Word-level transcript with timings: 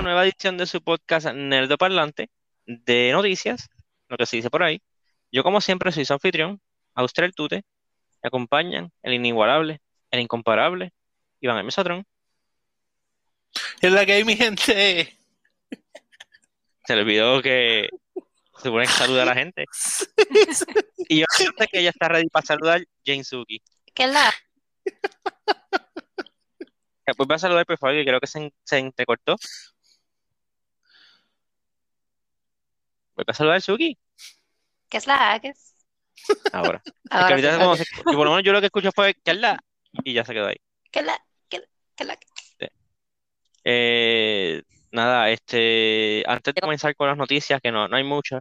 La 0.00 0.04
nueva 0.04 0.24
edición 0.24 0.56
de 0.56 0.64
su 0.64 0.80
podcast 0.80 1.26
Nerdo 1.34 1.76
Parlante 1.76 2.30
de 2.64 3.10
noticias, 3.12 3.68
lo 4.08 4.16
que 4.16 4.24
se 4.24 4.36
dice 4.36 4.48
por 4.48 4.62
ahí. 4.62 4.80
Yo, 5.30 5.42
como 5.42 5.60
siempre, 5.60 5.92
soy 5.92 6.06
su 6.06 6.14
anfitrión, 6.14 6.58
Austral 6.94 7.34
Tute. 7.34 7.64
Me 8.22 8.28
acompañan 8.28 8.90
el 9.02 9.12
inigualable, 9.12 9.82
el 10.10 10.20
incomparable, 10.20 10.94
Iván 11.42 11.58
el 11.58 11.64
Mesotrón. 11.64 12.06
Es 13.82 13.92
la 13.92 14.06
que 14.06 14.14
hay, 14.14 14.24
mi 14.24 14.38
gente. 14.38 15.18
Se 16.86 16.96
le 16.96 17.02
olvidó 17.02 17.42
que 17.42 17.90
se 18.56 18.62
supone 18.62 18.86
que 18.86 18.92
saluda 18.92 19.24
a 19.24 19.26
la 19.26 19.34
gente. 19.34 19.66
Y 21.10 21.18
yo 21.18 21.26
sé 21.36 21.66
que 21.70 21.80
ella 21.80 21.90
está 21.90 22.08
ready 22.08 22.28
para 22.28 22.46
saludar 22.46 22.82
Jane 23.04 23.24
Suki. 23.24 23.60
¿Qué 23.92 24.04
es 24.04 24.12
la? 24.12 24.32
Después 27.06 27.28
va 27.30 27.34
a 27.34 27.38
saludar, 27.38 27.66
por 27.66 27.76
favor, 27.76 27.96
que 27.96 28.04
creo 28.04 28.20
que 28.20 28.26
se, 28.26 28.50
se 28.64 28.78
entrecortó. 28.78 29.36
¿Vuelve 33.20 33.32
a 33.32 33.34
saludar 33.34 33.60
Suki? 33.60 33.98
¿Qué 34.88 34.96
es 34.96 35.06
la? 35.06 35.38
¿Qué 35.42 35.48
es? 35.48 35.74
Ahora. 36.54 36.80
Es 36.86 36.92
que 36.92 36.98
Ahora 37.10 37.28
ahorita 37.28 37.52
sí, 37.52 37.84
como 37.94 38.12
y 38.12 38.16
por 38.16 38.24
lo 38.24 38.30
menos 38.30 38.44
yo 38.44 38.52
lo 38.52 38.60
que 38.60 38.66
escucho 38.66 38.90
fue 38.92 39.12
que 39.12 39.32
es 39.32 39.36
la 39.36 39.62
y 40.04 40.14
ya 40.14 40.24
se 40.24 40.32
quedó 40.32 40.46
ahí. 40.46 40.56
¿Qué 40.90 41.00
es 41.00 41.04
la? 41.04 41.22
¿Qué? 41.50 41.58
¿Qué 41.96 42.04
es 42.04 42.06
la? 42.06 42.18
Eh, 43.62 44.62
nada, 44.90 45.28
este, 45.28 46.24
antes 46.26 46.54
de 46.54 46.60
comenzar 46.62 46.96
con 46.96 47.08
las 47.08 47.18
noticias, 47.18 47.60
que 47.60 47.70
no, 47.70 47.88
no 47.88 47.96
hay 47.96 48.04
muchas, 48.04 48.40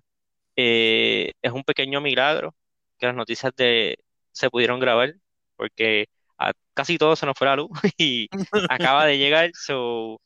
eh, 0.55 1.33
es 1.41 1.51
un 1.51 1.65
pequeño 1.65 1.99
milagro 1.99 2.55
que 2.97 3.07
las 3.07 3.15
noticias 3.15 3.53
de, 3.57 3.99
se 4.31 4.49
pudieron 4.49 4.79
grabar, 4.79 5.13
porque 5.57 6.07
a 6.37 6.53
casi 6.73 6.97
todo 6.97 7.17
se 7.17 7.25
nos 7.25 7.37
fue 7.37 7.47
la 7.47 7.57
luz 7.57 7.69
y 7.97 8.29
acaba 8.69 9.05
de 9.05 9.17
llegar, 9.17 9.51
so, 9.53 10.21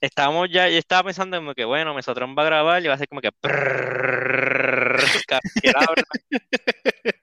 estábamos 0.00 0.48
ya, 0.50 0.68
yo 0.68 0.78
estaba 0.78 1.04
pensando 1.04 1.36
como 1.36 1.54
que, 1.54 1.64
bueno, 1.64 1.94
Mesotrón 1.94 2.34
va 2.36 2.42
a 2.42 2.46
grabar 2.46 2.84
y 2.84 2.88
va 2.88 2.94
a 2.94 2.98
ser 2.98 3.08
como 3.08 3.20
que 3.20 3.30
que. 5.28 5.38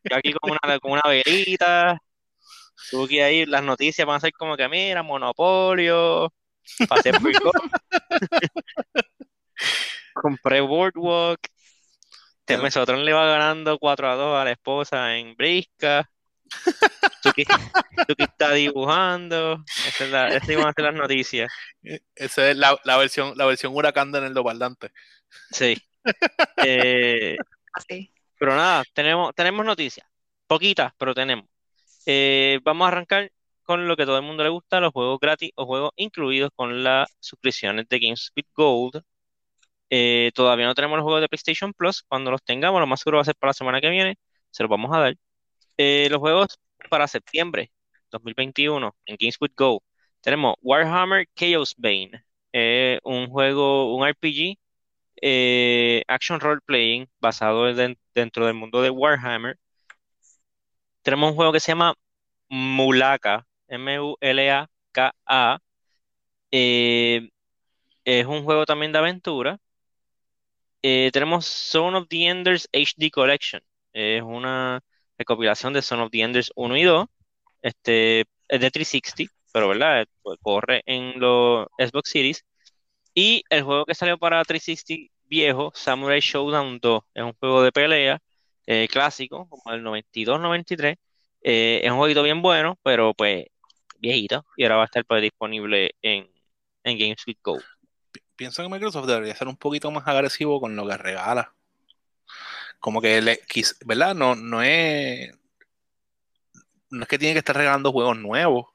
Yo 0.10 0.16
aquí 0.16 0.34
con 0.34 0.52
una, 0.52 0.80
con 0.80 0.92
una 0.92 1.02
velita, 1.06 2.00
Suki 2.76 3.20
ahí, 3.20 3.46
las 3.46 3.64
noticias 3.64 4.06
van 4.08 4.18
a 4.18 4.20
ser 4.20 4.32
como 4.34 4.56
que, 4.58 4.68
mira, 4.70 5.04
monopolio, 5.04 6.34
pasé 6.88 7.12
por 7.14 7.32
compré 10.14 10.62
Boardwalk, 10.62 11.40
Ya. 12.48 12.62
Mesotrón 12.62 13.04
le 13.04 13.14
va 13.14 13.26
ganando 13.26 13.78
4 13.78 14.10
a 14.10 14.16
2 14.16 14.40
a 14.40 14.46
la 14.46 14.52
esposa 14.52 15.18
en 15.18 15.36
Brisca, 15.36 16.10
Suki, 17.24 17.46
Suki 18.08 18.24
está 18.24 18.54
dibujando, 18.54 19.64
esa 19.88 20.06
es 20.06 20.12
la, 20.12 20.28
esas 20.30 20.50
iban 20.50 20.68
a 20.68 20.74
ser 20.74 20.86
las 20.86 20.94
noticias, 20.96 21.52
Esa 22.16 22.50
es 22.50 22.58
la, 22.58 22.80
la 22.84 22.98
versión, 22.98 23.34
la 23.38 23.46
versión 23.46 23.76
huracán 23.76 24.12
de 24.12 24.22
Nerdo 24.22 24.44
Parlante. 24.44 24.92
sí. 25.52 25.78
Eh, 26.64 27.38
Así. 27.74 28.12
Pero 28.40 28.56
nada, 28.56 28.84
tenemos, 28.94 29.34
tenemos 29.36 29.66
noticias. 29.66 30.08
Poquitas, 30.48 30.94
pero 30.98 31.14
tenemos. 31.14 31.46
Eh, 32.06 32.60
vamos 32.64 32.86
a 32.86 32.90
arrancar 32.90 33.32
con 33.64 33.88
lo 33.88 33.96
que 33.98 34.04
a 34.04 34.06
todo 34.06 34.18
el 34.18 34.24
mundo 34.24 34.44
le 34.44 34.50
gusta, 34.50 34.80
los 34.80 34.94
juegos 34.94 35.20
gratis 35.20 35.52
o 35.56 35.66
juegos 35.66 35.92
incluidos 35.98 36.52
con 36.56 36.84
las 36.84 37.10
suscripciones 37.20 37.88
de 37.90 38.00
Games 38.00 38.32
with 38.36 38.46
Gold. 38.56 39.04
Eh, 39.90 40.32
todavía 40.36 40.66
no 40.68 40.76
tenemos 40.76 40.98
los 40.98 41.04
juegos 41.04 41.22
de 41.22 41.30
PlayStation 41.30 41.74
Plus. 41.74 42.04
Cuando 42.04 42.32
los 42.32 42.44
tengamos, 42.44 42.80
lo 42.80 42.88
más 42.88 43.02
seguro 43.02 43.18
va 43.18 43.22
a 43.24 43.26
ser 43.26 43.36
para 43.36 43.50
la 43.52 43.54
semana 43.54 43.82
que 43.82 43.90
viene. 43.90 44.18
Se 44.52 44.64
los 44.64 44.70
vamos 44.70 44.96
a 44.96 45.00
dar. 45.00 45.16
Eh, 45.78 46.08
los 46.10 46.20
juegos 46.20 46.60
para 46.90 47.08
septiembre 47.08 47.72
2021 48.12 48.96
en 49.06 49.18
Games 49.20 49.38
with 49.40 49.52
Gold. 49.56 49.82
Tenemos 50.22 50.56
Warhammer 50.62 51.28
Chaos 51.36 51.74
Bane. 51.78 52.12
eh, 52.54 53.00
un 53.04 53.28
juego, 53.30 53.96
un 53.96 54.08
RPG 54.08 54.58
eh, 55.22 56.04
action 56.08 56.40
role 56.40 56.62
playing 56.66 57.08
basado 57.20 57.70
en- 57.70 57.98
dentro 58.16 58.46
del 58.46 58.56
mundo 58.56 58.82
de 58.82 58.90
Warhammer. 58.92 59.58
Tenemos 61.02 61.30
un 61.32 61.36
juego 61.36 61.52
que 61.54 61.60
se 61.60 61.72
llama 61.72 61.94
Mulaka, 62.50 63.46
M-U-L-A-K-A. 63.70 65.60
Es 68.06 68.26
un 68.26 68.44
juego 68.44 68.66
también 68.66 68.92
de 68.92 68.98
aventura. 69.00 69.60
Tenemos 70.82 71.46
Son 71.46 71.96
of 71.96 72.08
the 72.10 72.28
Enders 72.28 72.68
HD 72.74 73.12
Collection. 73.12 73.62
Es 73.94 74.22
una 74.24 74.82
recopilación 75.18 75.74
de 75.74 75.82
Son 75.82 76.00
of 76.02 76.12
the 76.12 76.22
Enders 76.22 76.52
1 76.56 76.78
y 76.78 76.84
2. 76.84 77.08
Este, 77.62 78.22
es 78.48 78.62
de 78.62 78.72
360, 78.72 79.34
pero 79.54 79.70
¿verdad? 79.70 80.06
Pues 80.22 80.38
corre 80.42 80.84
en 80.86 81.20
los 81.20 81.68
Xbox 81.78 82.10
Series. 82.12 82.46
Y 83.14 83.44
el 83.50 83.64
juego 83.64 83.86
que 83.86 83.96
salió 83.96 84.18
para 84.18 84.44
360 84.46 85.12
viejo, 85.26 85.72
Samurai 85.76 86.20
Showdown 86.22 86.80
2, 86.80 87.04
es 87.14 87.24
un 87.24 87.34
juego 87.34 87.64
de 87.64 87.72
pelea 87.72 88.20
eh, 88.68 88.88
clásico, 88.92 89.48
como 89.50 89.74
el 89.74 89.84
92-93. 89.84 90.98
Eh, 91.42 91.82
es 91.84 91.92
un 91.92 91.98
jueguito 91.98 92.24
bien 92.24 92.42
bueno, 92.42 92.78
pero 92.84 93.14
pues 93.14 93.46
viejito. 94.00 94.46
Y 94.56 94.64
ahora 94.64 94.78
va 94.78 94.82
a 94.84 94.86
estar 94.86 95.06
pues, 95.06 95.22
disponible 95.22 95.92
en, 96.02 96.30
en 96.84 96.98
Games 97.00 97.24
with 97.28 97.38
Go. 97.44 97.60
Pi- 98.12 98.22
Pienso 98.36 98.62
que 98.64 98.70
Microsoft 98.70 99.08
debería 99.08 99.36
ser 99.36 99.48
un 99.48 99.58
poquito 99.58 99.90
más 99.92 100.08
agresivo 100.08 100.62
con 100.62 100.76
lo 100.76 100.88
que 100.88 100.98
regala. 100.98 101.56
Como 102.80 103.02
que, 103.02 103.22
le, 103.22 103.42
¿verdad? 103.86 104.16
No, 104.16 104.36
no 104.36 104.62
es, 104.64 105.32
no 106.90 107.04
es 107.04 107.08
que 107.08 107.20
tiene 107.20 107.34
que 107.34 107.40
estar 107.40 107.56
regalando 107.56 107.92
juegos 107.92 108.18
nuevos, 108.18 108.66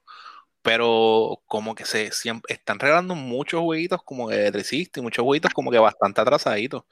pero 0.61 1.41
como 1.47 1.75
que 1.75 1.85
se 1.85 2.11
siempre 2.11 2.55
están 2.55 2.79
regalando 2.79 3.15
muchos 3.15 3.61
jueguitos 3.61 4.03
como 4.03 4.29
que 4.29 4.35
de 4.37 4.51
360 4.53 4.99
y 5.01 5.03
muchos 5.03 5.23
jueguitos 5.25 5.53
como 5.53 5.71
que 5.71 5.79
bastante 5.79 6.21
atrasaditos. 6.21 6.83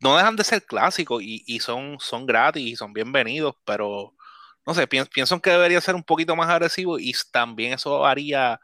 No 0.00 0.16
dejan 0.16 0.36
de 0.36 0.44
ser 0.44 0.64
clásicos 0.66 1.22
y, 1.22 1.44
y 1.46 1.60
son, 1.60 1.98
son 2.00 2.26
gratis 2.26 2.64
y 2.66 2.76
son 2.76 2.92
bienvenidos, 2.94 3.56
pero 3.64 4.14
no 4.66 4.74
sé, 4.74 4.86
pienso, 4.88 5.10
pienso 5.12 5.40
que 5.42 5.50
debería 5.50 5.80
ser 5.82 5.94
un 5.96 6.04
poquito 6.04 6.36
más 6.36 6.50
agresivo 6.50 6.98
y 6.98 7.14
también 7.32 7.74
eso 7.74 8.06
haría 8.06 8.60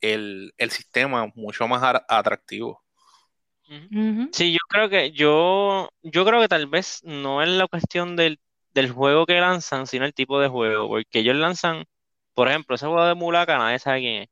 el, 0.00 0.54
el 0.58 0.70
sistema 0.72 1.28
mucho 1.36 1.68
más 1.68 1.82
ara- 1.82 2.06
Sí, 4.30 4.52
yo 4.52 4.58
creo 4.68 4.88
que 4.88 5.10
yo, 5.12 5.88
yo 6.02 6.24
creo 6.24 6.40
que 6.40 6.48
tal 6.48 6.66
vez 6.66 7.00
no 7.04 7.42
es 7.42 7.48
la 7.48 7.66
cuestión 7.66 8.14
del, 8.16 8.38
del 8.74 8.90
juego 8.92 9.26
que 9.26 9.40
lanzan, 9.40 9.86
sino 9.86 10.04
el 10.04 10.14
tipo 10.14 10.38
de 10.40 10.48
juego, 10.48 10.88
porque 10.88 11.20
ellos 11.20 11.36
lanzan, 11.36 11.84
por 12.34 12.48
ejemplo, 12.48 12.76
ese 12.76 12.86
juego 12.86 13.04
de 13.06 13.14
Mulaka, 13.14 13.58
nadie 13.58 13.78
sabe 13.78 14.00
quién 14.00 14.22
es, 14.24 14.28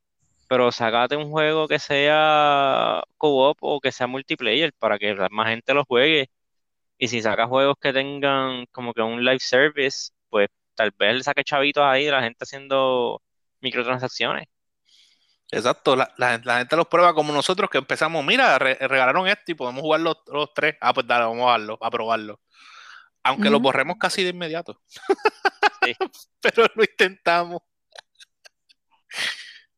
pero 0.48 0.70
sacate 0.72 1.16
un 1.16 1.30
juego 1.30 1.66
que 1.68 1.78
sea 1.78 3.02
co-op 3.16 3.58
o 3.60 3.80
que 3.80 3.92
sea 3.92 4.06
multiplayer 4.06 4.72
para 4.78 4.98
que 4.98 5.14
más 5.30 5.48
gente 5.48 5.74
lo 5.74 5.84
juegue, 5.84 6.28
y 6.98 7.08
si 7.08 7.22
sacas 7.22 7.48
juegos 7.48 7.76
que 7.80 7.92
tengan 7.92 8.66
como 8.72 8.94
que 8.94 9.02
un 9.02 9.24
live 9.24 9.40
service, 9.40 10.12
pues 10.30 10.48
tal 10.74 10.92
vez 10.98 11.16
le 11.16 11.22
saque 11.24 11.44
chavitos 11.44 11.84
ahí, 11.84 12.06
la 12.08 12.22
gente 12.22 12.44
haciendo 12.44 13.22
microtransacciones. 13.60 14.46
Exacto, 15.50 15.94
la, 15.96 16.12
la- 16.18 16.40
la 16.44 16.58
gente 16.58 16.76
los 16.76 16.88
prueba 16.88 17.14
como 17.14 17.32
nosotros 17.32 17.70
que 17.70 17.78
empezamos, 17.78 18.24
mira, 18.24 18.58
re- 18.58 18.74
regalaron 18.80 19.28
esto 19.28 19.52
y 19.52 19.54
podemos 19.54 19.80
jugar 19.82 20.00
los, 20.00 20.16
los 20.26 20.52
tres. 20.54 20.76
Ah, 20.80 20.92
pues 20.92 21.06
dale, 21.06 21.24
vamos 21.26 21.48
a 21.82 21.86
a 21.86 21.90
probarlo. 21.90 22.40
Aunque 23.22 23.50
lo 23.50 23.60
borremos 23.60 23.96
casi 23.98 24.22
de 24.24 24.30
inmediato. 24.30 24.80
Sí. 25.84 25.94
Pero 26.40 26.66
lo 26.74 26.82
intentamos. 26.84 27.62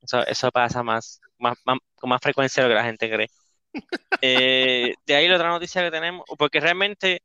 Eso, 0.01 0.25
eso 0.27 0.51
pasa 0.51 0.83
más, 0.83 1.21
más, 1.39 1.59
más- 1.65 1.79
con 1.97 2.11
más 2.11 2.21
frecuencia 2.23 2.63
de 2.63 2.69
lo 2.69 2.75
que 2.75 2.79
la 2.81 2.85
gente 2.87 3.11
cree. 3.11 3.29
Eh, 4.23 4.95
de 5.07 5.17
ahí 5.17 5.29
la 5.29 5.37
otra 5.37 5.49
noticia 5.51 5.83
que 5.83 5.91
tenemos, 5.91 6.25
porque 6.39 6.61
realmente 6.61 7.23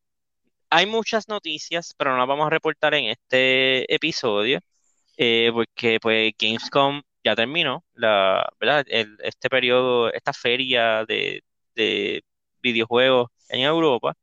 hay 0.69 0.85
muchas 0.88 1.27
noticias, 1.29 1.94
pero 1.97 2.12
no 2.13 2.17
las 2.19 2.27
vamos 2.27 2.47
a 2.47 2.51
reportar 2.51 2.94
en 2.95 3.06
este 3.07 3.94
episodio, 3.94 4.59
eh, 5.17 5.51
porque 5.53 6.00
pues 6.01 6.33
Gamescom 6.39 7.01
ya 7.23 7.35
terminó, 7.35 7.83
la, 7.95 8.47
¿verdad? 8.59 8.85
El- 8.89 9.17
este 9.23 9.49
periodo, 9.49 10.11
esta 10.13 10.33
feria 10.33 11.05
de, 11.05 11.43
de 11.75 12.23
videojuegos 12.61 13.29
en 13.49 13.61
Europa. 13.61 14.15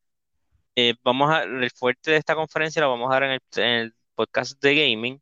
Eh, 0.77 0.95
vamos 1.05 1.31
a, 1.31 1.43
el 1.45 1.71
fuerte 1.73 2.13
de 2.13 2.17
esta 2.19 2.35
conferencia 2.35 2.83
lo 2.83 2.91
vamos 2.91 3.11
a 3.11 3.15
dar 3.15 3.25
en 3.25 3.31
el, 3.33 3.41
en 3.57 3.65
el 3.65 3.95
podcast 4.15 4.63
de 4.63 4.75
gaming, 4.75 5.21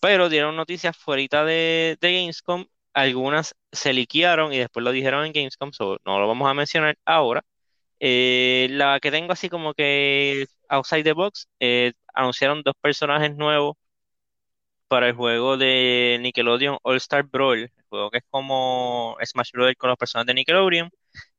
pero 0.00 0.28
dieron 0.28 0.56
noticias 0.56 0.96
fuera 0.96 1.44
de, 1.44 1.98
de 2.00 2.12
Gamescom, 2.20 2.66
algunas 2.94 3.54
se 3.72 3.92
liquearon 3.92 4.52
y 4.52 4.58
después 4.58 4.84
lo 4.84 4.92
dijeron 4.92 5.26
en 5.26 5.32
Gamescom, 5.32 5.72
so 5.72 5.98
no 6.04 6.20
lo 6.20 6.28
vamos 6.28 6.48
a 6.50 6.54
mencionar 6.54 6.96
ahora. 7.04 7.44
Eh, 8.00 8.68
la 8.72 9.00
que 9.00 9.10
tengo 9.10 9.32
así 9.32 9.48
como 9.48 9.74
que 9.74 10.46
outside 10.68 11.04
the 11.04 11.12
box, 11.12 11.48
eh, 11.60 11.92
anunciaron 12.14 12.62
dos 12.62 12.74
personajes 12.80 13.34
nuevos 13.36 13.76
para 14.94 15.08
el 15.08 15.14
juego 15.16 15.56
de 15.56 16.18
Nickelodeon 16.20 16.78
All 16.82 16.96
Star 16.98 17.24
Brawl, 17.24 17.62
el 17.62 17.70
juego 17.88 18.10
que 18.12 18.18
es 18.18 18.24
como 18.30 19.16
Smash 19.24 19.50
Bros. 19.52 19.74
con 19.76 19.90
los 19.90 19.98
personajes 19.98 20.28
de 20.28 20.34
Nickelodeon, 20.34 20.88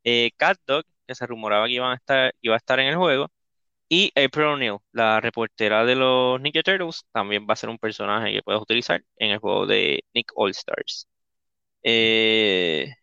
eh, 0.04 0.32
Cat 0.36 0.58
Dog, 0.68 0.84
que 1.08 1.16
se 1.16 1.26
rumoraba 1.26 1.66
que 1.68 1.74
iban 1.74 1.94
a 1.94 1.96
estar, 1.96 2.34
iba 2.42 2.56
a 2.56 2.58
estar 2.58 2.82
en 2.82 2.88
el 2.88 2.98
juego, 2.98 3.32
y 3.90 4.12
April 4.16 4.48
O'Neil, 4.48 4.78
la 4.92 5.22
reportera 5.22 5.86
de 5.86 5.96
los 5.96 6.42
Ninja 6.42 6.64
Turtles, 6.64 7.06
también 7.14 7.48
va 7.50 7.54
a 7.54 7.56
ser 7.56 7.70
un 7.70 7.78
personaje 7.78 8.34
que 8.34 8.44
puedes 8.44 8.62
utilizar 8.62 9.02
en 9.18 9.32
el 9.32 9.40
juego 9.40 9.66
de 9.68 10.04
Nick 10.14 10.32
All 10.36 10.52
Stars. 10.52 11.08
Eh, 11.84 12.94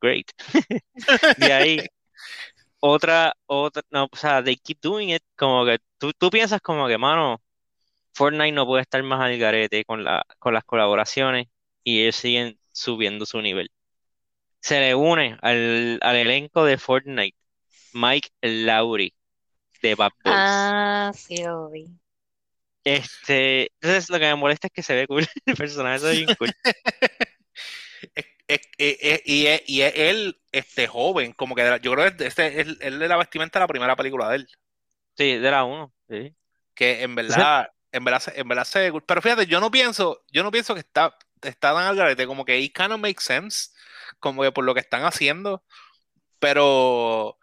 great. 0.00 0.26
de 1.38 1.52
ahí, 1.52 1.78
otra, 2.80 3.34
otra, 3.46 3.82
no, 3.90 4.08
o 4.12 4.16
sea, 4.16 4.42
they 4.44 4.56
keep 4.56 4.78
doing 4.82 5.10
it, 5.10 5.22
como 5.36 5.64
que 5.64 5.78
tú, 5.98 6.12
tú 6.12 6.30
piensas 6.30 6.60
como 6.60 6.86
que, 6.88 6.98
mano, 6.98 7.40
Fortnite 8.16 8.52
no 8.52 8.66
puede 8.66 8.82
estar 8.82 9.02
más 9.02 9.20
al 9.20 9.38
garete 9.38 9.84
con, 9.84 10.04
la, 10.04 10.24
con 10.38 10.54
las 10.54 10.64
colaboraciones 10.64 11.46
y 11.84 12.02
ellos 12.02 12.16
siguen 12.16 12.58
subiendo 12.72 13.26
su 13.26 13.40
nivel. 13.42 13.70
Se 14.60 14.80
le 14.80 14.94
une 14.94 15.36
al, 15.42 15.98
al 16.02 16.16
elenco 16.16 16.64
de 16.64 16.78
Fortnite 16.78 17.36
Mike 17.92 18.30
Lowry 18.42 19.14
de 19.82 19.94
Bad 19.94 20.12
Boys. 20.24 20.36
Ah, 20.38 21.12
sí 21.14 21.38
lo 21.44 21.70
vi. 21.70 21.86
Este, 22.84 23.72
entonces 23.80 24.08
lo 24.10 24.18
que 24.18 24.26
me 24.26 24.36
molesta 24.36 24.68
es 24.68 24.72
que 24.72 24.82
se 24.82 24.94
ve 24.94 25.06
cool 25.06 25.26
el 25.46 25.56
personaje, 25.56 25.96
es 25.96 26.18
bien 26.18 26.28
cool. 26.38 26.48
Es- 28.48 28.60
es- 28.78 29.22
y, 29.24 29.46
es- 29.46 29.62
y 29.66 29.82
es 29.82 29.92
él, 29.96 30.38
este 30.52 30.86
joven, 30.86 31.32
como 31.32 31.54
que 31.56 31.64
la- 31.64 31.78
yo 31.78 31.92
creo 31.92 32.16
que 32.16 32.26
este 32.26 32.60
es 32.60 32.68
él 32.80 32.98
de 32.98 33.08
la 33.08 33.16
vestimenta 33.16 33.58
de 33.58 33.64
la 33.64 33.68
primera 33.68 33.96
película 33.96 34.28
de 34.30 34.36
él. 34.36 34.46
Sí, 35.16 35.36
de 35.38 35.50
la 35.50 35.64
uno, 35.64 35.92
sí. 36.08 36.34
Que 36.74 37.02
en 37.02 37.14
verdad, 37.14 37.68
en 37.92 38.04
verdad, 38.04 38.22
en 38.36 38.48
verdad 38.48 38.64
se. 38.64 38.92
Pero 39.06 39.22
fíjate, 39.22 39.46
yo 39.46 39.60
no 39.60 39.70
pienso, 39.70 40.24
yo 40.30 40.42
no 40.42 40.50
pienso 40.50 40.74
que 40.74 40.80
está, 40.80 41.16
está 41.42 41.74
tan 41.74 41.78
al 41.86 41.96
garete, 41.96 42.26
como 42.26 42.44
que 42.44 42.58
it 42.60 42.76
kind 42.76 42.92
of 42.92 43.00
makes 43.00 43.24
sense, 43.24 43.70
como 44.20 44.42
que 44.42 44.52
por 44.52 44.64
lo 44.64 44.74
que 44.74 44.80
están 44.80 45.04
haciendo, 45.04 45.64
pero 46.38 47.38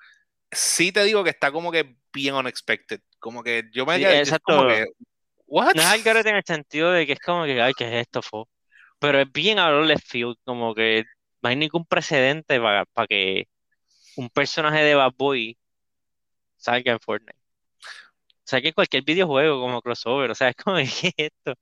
sí 0.52 0.92
te 0.92 1.04
digo 1.06 1.24
que 1.24 1.32
está 1.32 1.52
como 1.52 1.72
que 1.72 1.96
bien 2.14 2.36
unexpected. 2.36 3.02
Como 3.20 3.44
que 3.44 3.66
yo 3.74 3.86
me 3.86 3.98
Sí, 3.98 4.02
quedé- 4.02 4.22
es 4.22 4.40
como 4.44 4.64
exacto. 4.64 4.68
que, 4.68 4.86
what? 5.48 5.76
No 5.76 5.82
es 5.82 5.88
al 5.88 6.04
garete 6.04 6.30
en 6.30 6.36
el 6.38 6.44
sentido 6.46 6.92
de 6.92 7.06
que 7.08 7.14
es 7.14 7.20
como 7.20 7.46
que, 7.46 7.62
ay, 7.62 7.74
¿qué 7.74 7.86
es 7.88 7.94
esto, 8.08 8.22
fo? 8.22 8.50
Pero 9.00 9.20
es 9.22 9.32
bien 9.32 9.60
a 9.60 9.70
lo 9.72 9.84
left 9.84 10.08
field, 10.08 10.38
como 10.46 10.74
que 10.76 11.04
no 11.42 11.50
hay 11.50 11.56
ningún 11.56 11.86
precedente 11.86 12.60
para, 12.60 12.86
para 12.86 13.08
que 13.08 13.48
un 14.18 14.30
personaje 14.30 14.84
de 14.84 14.96
Bad 14.96 15.14
Boy 15.18 15.58
salga 16.58 16.92
en 16.94 17.00
Fortnite. 17.00 17.38
O 18.46 18.48
sea, 18.50 18.62
que 18.62 18.74
cualquier 18.74 19.04
videojuego 19.04 19.62
como 19.62 19.82
crossover, 19.82 20.32
o 20.32 20.36
sea, 20.36 20.50
es 20.52 20.56
como, 20.58 20.78
¿qué 20.78 21.08
es 21.10 21.14
esto? 21.18 21.54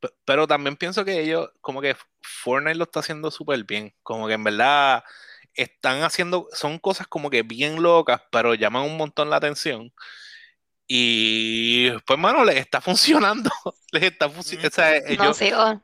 Pe- 0.00 0.10
Pero 0.24 0.46
también 0.46 0.76
pienso 0.76 1.04
que 1.04 1.20
ellos, 1.22 1.50
como 1.60 1.80
que 1.80 1.96
Fortnite 2.22 2.76
lo 2.76 2.84
está 2.84 3.00
haciendo 3.00 3.30
súper 3.30 3.64
bien. 3.64 3.94
Como 4.02 4.26
que 4.28 4.34
en 4.34 4.44
verdad 4.44 5.04
están 5.54 6.02
haciendo, 6.02 6.48
son 6.52 6.78
cosas 6.78 7.06
como 7.08 7.30
que 7.30 7.42
bien 7.42 7.82
locas, 7.82 8.22
pero 8.32 8.54
llaman 8.54 8.84
un 8.84 8.96
montón 8.96 9.30
la 9.30 9.36
atención. 9.36 9.92
Y 10.88 11.90
pues, 12.06 12.18
mano, 12.18 12.44
les 12.44 12.56
está 12.58 12.80
funcionando. 12.82 13.50
Les 13.92 14.02
está 14.04 14.28
funcionando. 14.30 14.68
O 14.68 14.72
sea, 14.72 15.16
No, 15.18 15.18
yo, 15.18 15.34
sí, 15.34 15.50
oh, 15.54 15.80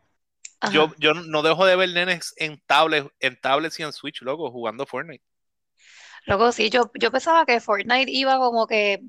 yo, 0.62 0.94
yo 0.98 1.14
no 1.14 1.42
dejo 1.42 1.64
de 1.66 1.76
ver 1.76 1.90
nenes 1.90 2.34
en 2.36 2.60
tablets, 2.66 3.08
en 3.20 3.40
tablets 3.40 3.78
y 3.80 3.82
en 3.84 3.92
Switch, 3.92 4.22
loco, 4.22 4.50
jugando 4.50 4.86
Fortnite. 4.86 5.24
Luego 6.26 6.52
sí, 6.52 6.70
yo, 6.70 6.90
yo 6.98 7.10
pensaba 7.12 7.46
que 7.46 7.60
Fortnite 7.60 8.10
iba 8.10 8.38
como 8.38 8.66
que, 8.66 9.02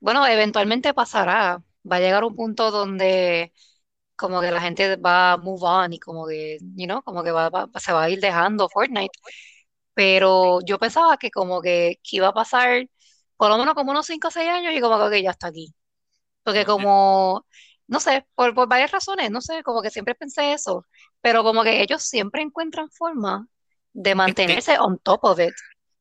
bueno, 0.00 0.26
eventualmente 0.26 0.94
pasará. 0.94 1.62
Va 1.90 1.96
a 1.96 2.00
llegar 2.00 2.24
un 2.24 2.34
punto 2.36 2.70
donde 2.70 3.52
como 4.16 4.40
que 4.42 4.50
la 4.52 4.60
gente 4.62 4.96
va 4.96 5.32
a 5.34 5.36
move 5.38 5.60
on 5.64 5.92
y 5.94 6.00
como 6.00 6.26
que, 6.26 6.58
you 6.76 6.86
know, 6.86 7.02
como 7.02 7.24
que 7.24 7.30
va, 7.32 7.50
va- 7.50 7.68
se 7.80 7.92
va 7.92 8.04
a 8.04 8.10
ir 8.10 8.20
dejando 8.20 8.68
Fortnite. 8.68 9.12
Pero 9.94 10.60
yo 10.66 10.78
pensaba 10.78 11.16
que 11.18 11.30
como 11.30 11.62
que, 11.62 11.98
que 12.02 12.16
iba 12.18 12.28
a 12.28 12.34
pasar 12.34 12.88
por 13.36 13.50
lo 13.50 13.58
menos 13.58 13.74
como 13.74 13.90
unos 13.92 14.06
5 14.06 14.28
o 14.28 14.30
6 14.30 14.48
años 14.48 14.74
y 14.74 14.80
como 14.80 14.98
que 14.98 15.04
ok, 15.18 15.22
ya 15.24 15.30
está 15.32 15.48
aquí. 15.48 15.74
Porque 16.44 16.64
como, 16.64 17.46
no 17.88 18.00
sé, 18.00 18.26
por, 18.34 18.54
por 18.54 18.68
varias 18.68 18.92
razones, 18.92 19.30
no 19.30 19.40
sé, 19.40 19.62
como 19.62 19.82
que 19.82 19.90
siempre 19.90 20.14
pensé 20.14 20.52
eso. 20.52 20.86
Pero 21.20 21.42
como 21.44 21.62
que 21.64 21.82
ellos 21.82 22.02
siempre 22.04 22.42
encuentran 22.42 22.90
forma 22.90 23.48
de 23.92 24.14
mantenerse 24.14 24.78
on 24.78 24.98
top 24.98 25.20
of 25.24 25.40
it. 25.40 25.54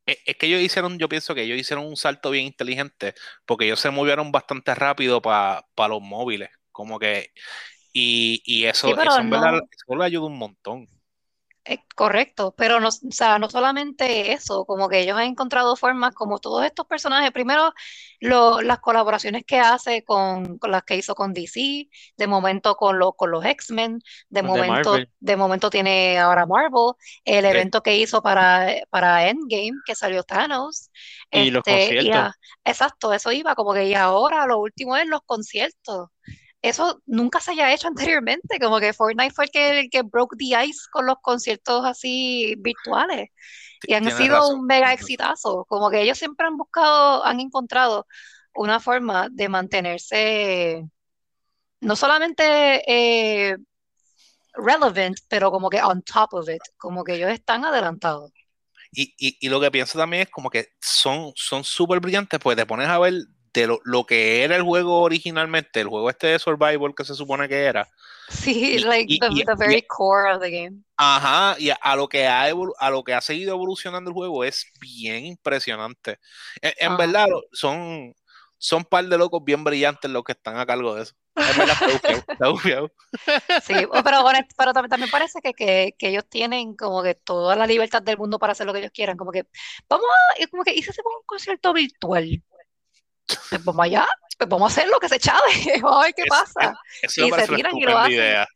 Es, 0.06 0.36
que 0.38 0.46
ellos 0.46 0.62
hicieron, 0.62 1.00
yo 1.00 1.10
pienso 1.10 1.34
que 1.34 1.44
ellos 1.44 1.58
hicieron 1.58 1.86
un 1.86 1.98
salto 1.98 2.30
bien 2.30 2.46
inteligente, 2.46 3.16
porque 3.46 3.66
ellos 3.66 3.80
se 3.80 3.90
movieron 3.90 4.32
bastante 4.32 4.76
rápido 4.76 5.22
para 5.22 5.66
los 5.90 6.02
móviles, 6.02 6.50
como 6.72 7.00
que, 7.00 7.32
y, 7.92 8.42
y 8.46 8.66
eso, 8.66 8.88
Sí, 8.90 8.94
eso 8.94 9.20
en 9.20 9.30
verdad, 9.30 9.54
no. 9.54 9.58
eso 9.58 9.96
le 9.96 10.06
ayuda 10.06 10.28
un 10.28 10.38
montón. 10.38 10.88
Es 11.68 11.80
correcto, 11.96 12.54
pero 12.56 12.80
no, 12.80 12.90
o 12.90 12.92
sea, 13.12 13.40
no 13.40 13.50
solamente 13.50 14.34
eso, 14.34 14.66
como 14.66 14.88
que 14.88 15.00
ellos 15.02 15.18
han 15.18 15.24
encontrado 15.24 15.76
formas, 15.76 16.14
como 16.14 16.38
todos 16.38 16.64
estos 16.64 16.86
personajes, 16.86 17.32
primero 17.32 17.74
lo- 18.20 18.62
las 18.62 18.80
colaboraciones 18.82 19.44
que 19.46 19.58
hace 19.60 20.04
con, 20.04 20.60
con 20.60 20.70
las 20.70 20.84
que 20.84 20.96
hizo 20.96 21.16
con 21.16 21.34
DC, 21.34 21.90
de 22.18 22.28
momento 22.28 22.76
con, 22.76 23.00
lo- 23.00 23.14
con 23.14 23.32
los 23.32 23.44
X-Men, 23.46 24.00
de 24.30 24.44
De 24.54 24.64
momento, 24.64 24.64
Marvel. 24.64 25.10
de 25.20 25.36
momento 25.38 25.72
tiene 25.72 26.20
ahora 26.20 26.46
Marvel, 26.46 26.94
el 27.26 27.46
evento 27.46 27.82
que 27.82 27.98
hizo 27.98 28.22
para, 28.22 28.68
para 28.92 29.28
Endgame, 29.28 29.82
que 29.86 29.96
salió 29.96 30.22
Thanos, 30.24 30.92
Y 31.32 31.52
los 31.52 31.64
este, 31.64 31.96
y 31.98 32.12
conciertos. 32.12 32.12
a- 32.12 32.32
exacto, 32.64 33.12
eso 33.12 33.32
iba, 33.32 33.56
como 33.56 33.74
que 33.74 33.86
y 33.90 33.96
ahora 33.96 34.46
lo 34.46 34.60
último 34.60 34.96
es 34.98 35.08
los 35.08 35.22
conciertos. 35.26 36.10
Eso 36.70 37.02
nunca 37.06 37.40
se 37.40 37.52
haya 37.52 37.74
hecho 37.74 37.88
anteriormente, 37.90 38.60
como 38.60 38.80
que 38.80 38.94
Fortnite 38.94 39.34
fue 39.34 39.46
el 39.46 39.52
que, 39.52 39.80
el 39.82 39.90
que 39.90 40.02
broke 40.04 40.36
the 40.38 40.66
ice 40.66 40.82
con 40.92 41.06
los 41.06 41.18
conciertos 41.22 41.86
así 41.86 42.56
virtuales 42.60 43.30
y 43.86 43.94
han 43.94 44.04
Tienes 44.04 44.12
sido 44.12 44.36
razón, 44.38 44.60
un 44.60 44.66
mega 44.66 44.94
exitazo, 44.94 45.66
como 45.66 45.90
que 45.90 46.02
ellos 46.02 46.18
siempre 46.18 46.48
han 46.48 46.58
buscado, 46.58 47.26
han 47.26 47.40
encontrado 47.40 48.08
una 48.56 48.80
forma 48.80 49.30
de 49.32 49.50
mantenerse 49.50 50.84
no 51.82 51.96
solamente 51.96 52.44
eh, 52.88 53.58
relevant, 54.56 55.18
pero 55.30 55.52
como 55.52 55.70
que 55.70 55.82
on 55.82 56.02
top 56.04 56.34
of 56.34 56.50
it, 56.50 56.62
como 56.78 57.04
que 57.04 57.16
ellos 57.16 57.32
están 57.32 57.66
adelantados. 57.66 58.32
Y, 58.92 59.14
y, 59.18 59.38
y 59.42 59.50
lo 59.50 59.60
que 59.60 59.72
pienso 59.72 59.98
también 59.98 60.24
es 60.24 60.30
como 60.30 60.50
que 60.50 60.70
son 60.80 61.34
son 61.36 61.64
súper 61.64 62.00
brillantes, 62.00 62.40
pues 62.40 62.56
te 62.56 62.66
pones 62.66 62.88
a 62.88 62.98
ver 63.00 63.14
de 63.62 63.68
lo, 63.68 63.80
lo 63.86 64.06
que 64.06 64.44
era 64.44 64.56
el 64.56 64.64
juego 64.64 65.02
originalmente, 65.02 65.82
el 65.82 65.88
juego 65.88 66.10
este 66.10 66.28
de 66.28 66.40
Survival 66.40 66.94
que 66.96 67.06
se 67.06 67.16
supone 67.16 67.48
que 67.50 67.64
era, 67.66 67.88
Sí, 68.28 68.78
y, 68.78 68.80
like 68.80 69.16
y, 69.16 69.20
the, 69.20 69.30
y- 69.30 69.44
the 69.46 69.56
y- 69.62 69.78
very 69.78 69.82
core 69.82 70.32
of 70.34 70.42
the 70.42 70.50
game. 70.52 70.84
ajá, 70.98 71.56
y 71.60 71.70
a, 71.72 71.76
a 71.76 71.96
lo 71.96 72.08
que 72.08 72.28
ha 72.28 72.44
a 72.80 72.90
lo 72.90 73.04
que 73.04 73.14
ha 73.14 73.22
seguido 73.22 73.54
evolucionando 73.54 74.10
el 74.10 74.14
juego 74.14 74.44
es 74.44 74.66
bien 74.80 75.26
impresionante. 75.26 76.20
En, 76.62 76.74
en 76.80 76.98
Ajá. 76.98 76.98
verdad, 76.98 77.28
son, 77.52 78.14
son 78.58 78.86
par 78.86 79.06
de 79.06 79.18
locos 79.18 79.44
bien 79.44 79.64
brillantes 79.64 80.10
los 80.12 80.24
que 80.24 80.34
están 80.34 80.58
a 80.58 80.66
cargo 80.66 80.96
de 80.96 81.04
eso. 81.04 81.14
En 81.44 81.58
verdad, 81.58 81.76
está 81.80 81.92
bufiado, 81.92 82.22
está 82.34 82.50
bufiado. 82.50 82.92
Sí, 83.58 83.86
pero, 84.04 84.20
honest- 84.26 84.54
pero 84.58 84.74
también, 84.74 84.90
también 84.90 85.10
parece 85.10 85.40
que, 85.42 85.54
que, 85.54 85.96
que 85.98 86.10
ellos 86.10 86.26
tienen 86.30 86.76
como 86.76 87.02
que 87.04 87.16
toda 87.16 87.56
la 87.56 87.66
libertad 87.68 88.02
del 88.02 88.18
mundo 88.18 88.38
para 88.40 88.52
hacer 88.52 88.66
lo 88.68 88.74
que 88.74 88.80
ellos 88.80 88.92
quieran, 88.94 89.18
como 89.18 89.32
que 89.32 89.46
vamos 89.90 90.06
a, 90.42 90.48
como 90.48 90.64
que, 90.64 90.74
¿y 90.74 90.82
si 90.84 90.90
hacemos 90.90 91.14
un 91.20 91.26
concierto 91.26 91.74
virtual? 91.74 92.44
Pues 93.50 93.64
vamos 93.64 93.86
allá, 93.86 94.08
pues 94.38 94.50
vamos 94.50 94.72
a 94.72 94.80
hacer 94.82 94.90
lo 94.92 95.00
que 95.00 95.10
se 95.10 95.20
chave, 95.20 95.40
vamos 95.82 96.00
a 96.02 96.04
ver 96.06 96.14
qué 96.16 96.24
Es- 96.24 96.30
pasa. 96.30 96.74
Y 97.18 97.32
se 97.32 97.48
tiran 97.48 97.78
y 97.78 97.84
lo 97.86 97.98
hacen. 97.98 98.12
idea. 98.14 98.48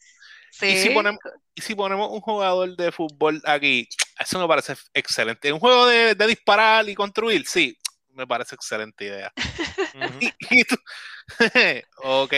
Y 0.65 0.75
si 0.75 0.89
Sí, 0.89 0.89
ponemos, 0.89 1.19
y 1.55 1.61
si 1.61 1.75
ponemos 1.75 2.09
un 2.11 2.21
jugador 2.21 2.75
de 2.75 2.91
fútbol 2.91 3.41
aquí, 3.45 3.87
eso 4.19 4.39
me 4.39 4.47
parece 4.47 4.75
excelente. 4.93 5.51
Un 5.53 5.59
juego 5.59 5.85
de, 5.87 6.15
de 6.15 6.27
disparar 6.27 6.87
y 6.89 6.95
construir, 6.95 7.45
sí, 7.47 7.77
me 8.13 8.27
parece 8.27 8.55
excelente 8.55 9.05
idea. 9.05 9.31
Ujú. 9.93 10.19
Y, 10.19 10.33
y 10.59 10.63
tú, 10.65 10.75
ok, 12.03 12.33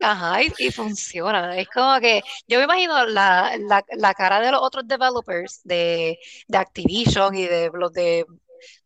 ajá, 0.00 0.42
y, 0.42 0.52
y 0.58 0.70
funciona. 0.70 1.56
Es 1.58 1.68
como 1.68 1.98
que 2.00 2.22
yo 2.48 2.58
me 2.58 2.64
imagino 2.64 3.06
la, 3.06 3.56
la, 3.58 3.84
la 3.96 4.14
cara 4.14 4.40
de 4.40 4.50
los 4.52 4.60
otros 4.62 4.86
developers 4.86 5.60
de, 5.64 6.18
de 6.48 6.58
Activision 6.58 7.34
y 7.36 7.46
de 7.46 7.70
los 7.74 7.92
de, 7.92 8.24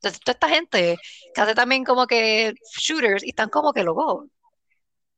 de 0.03 0.11
toda 0.13 0.33
esta 0.33 0.49
gente 0.49 0.97
que 1.35 1.41
hace 1.41 1.55
también 1.55 1.85
como 1.85 2.07
que 2.07 2.55
shooters 2.79 3.23
y 3.25 3.31
están 3.31 3.49
como 3.49 3.73
que 3.73 3.85
locos. 3.85 4.29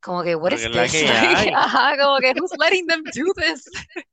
Como 0.01 0.23
que, 0.23 0.37
what 0.37 0.51
Porque 0.51 0.67
is 0.67 0.73
this? 0.73 0.93
que 0.93 1.05
Like, 1.09 1.53
ajá, 1.57 1.97
como 1.99 2.19
que, 2.19 2.33
who's 2.41 2.53
letting 2.59 2.87
them 2.87 3.03
do 3.03 3.33
this? 3.35 3.65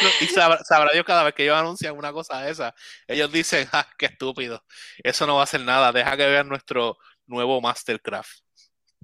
No, 0.00 0.08
y 0.20 0.26
sabrá, 0.28 0.62
sabrá 0.62 0.90
Dios 0.92 1.04
cada 1.04 1.24
vez 1.24 1.34
que 1.34 1.42
ellos 1.42 1.56
anuncian 1.56 1.96
una 1.96 2.12
cosa 2.12 2.40
de 2.40 2.50
esa, 2.52 2.74
ellos 3.08 3.30
dicen, 3.32 3.68
ah, 3.72 3.88
qué 3.98 4.06
estúpido, 4.06 4.64
eso 5.02 5.26
no 5.26 5.34
va 5.34 5.40
a 5.40 5.44
hacer 5.44 5.60
nada, 5.60 5.90
deja 5.90 6.16
que 6.16 6.26
vean 6.26 6.48
nuestro 6.48 6.96
nuevo 7.26 7.60
Mastercraft. 7.60 8.38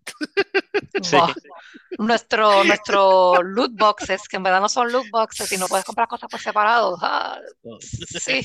Sí. 1.02 1.16
Nuestro, 1.98 2.64
nuestro 2.64 3.42
loot 3.42 3.72
boxes, 3.74 4.28
que 4.28 4.36
en 4.36 4.42
verdad 4.42 4.60
no 4.60 4.68
son 4.68 4.90
loot 4.90 5.08
boxes 5.10 5.50
y 5.52 5.56
no 5.56 5.66
puedes 5.68 5.84
comprar 5.84 6.08
cosas 6.08 6.28
por 6.30 6.40
separado. 6.40 6.96
Ah, 7.00 7.40
sí, 7.80 8.44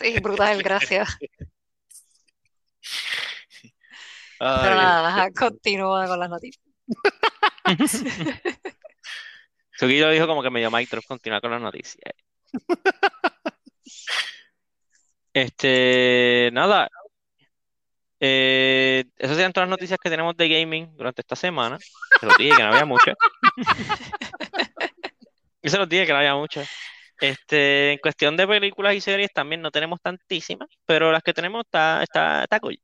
sí, 0.00 0.20
brutal, 0.20 0.62
gracias. 0.62 1.16
Pero 4.38 4.72
Ay, 4.72 4.76
nada, 4.76 5.08
ajá, 5.08 5.30
continúa 5.32 6.06
con 6.06 6.18
las 6.18 6.30
noticias. 6.30 6.64
Suguito 9.78 10.10
dijo 10.10 10.26
como 10.26 10.42
que 10.42 10.50
me 10.50 10.60
dio 10.60 10.70
Mike 10.70 10.90
Drop 10.90 11.04
continuar 11.06 11.40
con 11.40 11.50
las 11.50 11.62
noticias. 11.62 12.14
Este, 15.32 16.50
nada. 16.52 16.90
Eh, 18.20 19.04
esas 19.16 19.36
serían 19.36 19.52
todas 19.52 19.68
las 19.68 19.78
noticias 19.78 19.98
que 20.02 20.10
tenemos 20.10 20.36
de 20.36 20.48
gaming 20.48 20.94
durante 20.96 21.22
esta 21.22 21.36
semana. 21.36 21.78
Se 22.20 22.26
los 22.26 22.36
dije 22.36 22.56
que 22.56 22.62
no 22.62 22.68
había 22.68 22.84
muchas. 22.84 23.16
Yo 25.62 25.70
se 25.70 25.78
los 25.78 25.88
dije 25.88 26.06
que 26.06 26.12
no 26.12 26.18
había 26.18 26.34
muchas. 26.34 26.68
Este, 27.20 27.92
en 27.92 27.98
cuestión 27.98 28.36
de 28.36 28.46
películas 28.46 28.94
y 28.94 29.00
series 29.00 29.32
también 29.32 29.60
no 29.60 29.70
tenemos 29.70 30.00
tantísimas, 30.00 30.68
pero 30.86 31.12
las 31.12 31.22
que 31.22 31.34
tenemos 31.34 31.64
está, 31.66 32.02
está, 32.02 32.44
está 32.44 32.60
cool. 32.60 32.78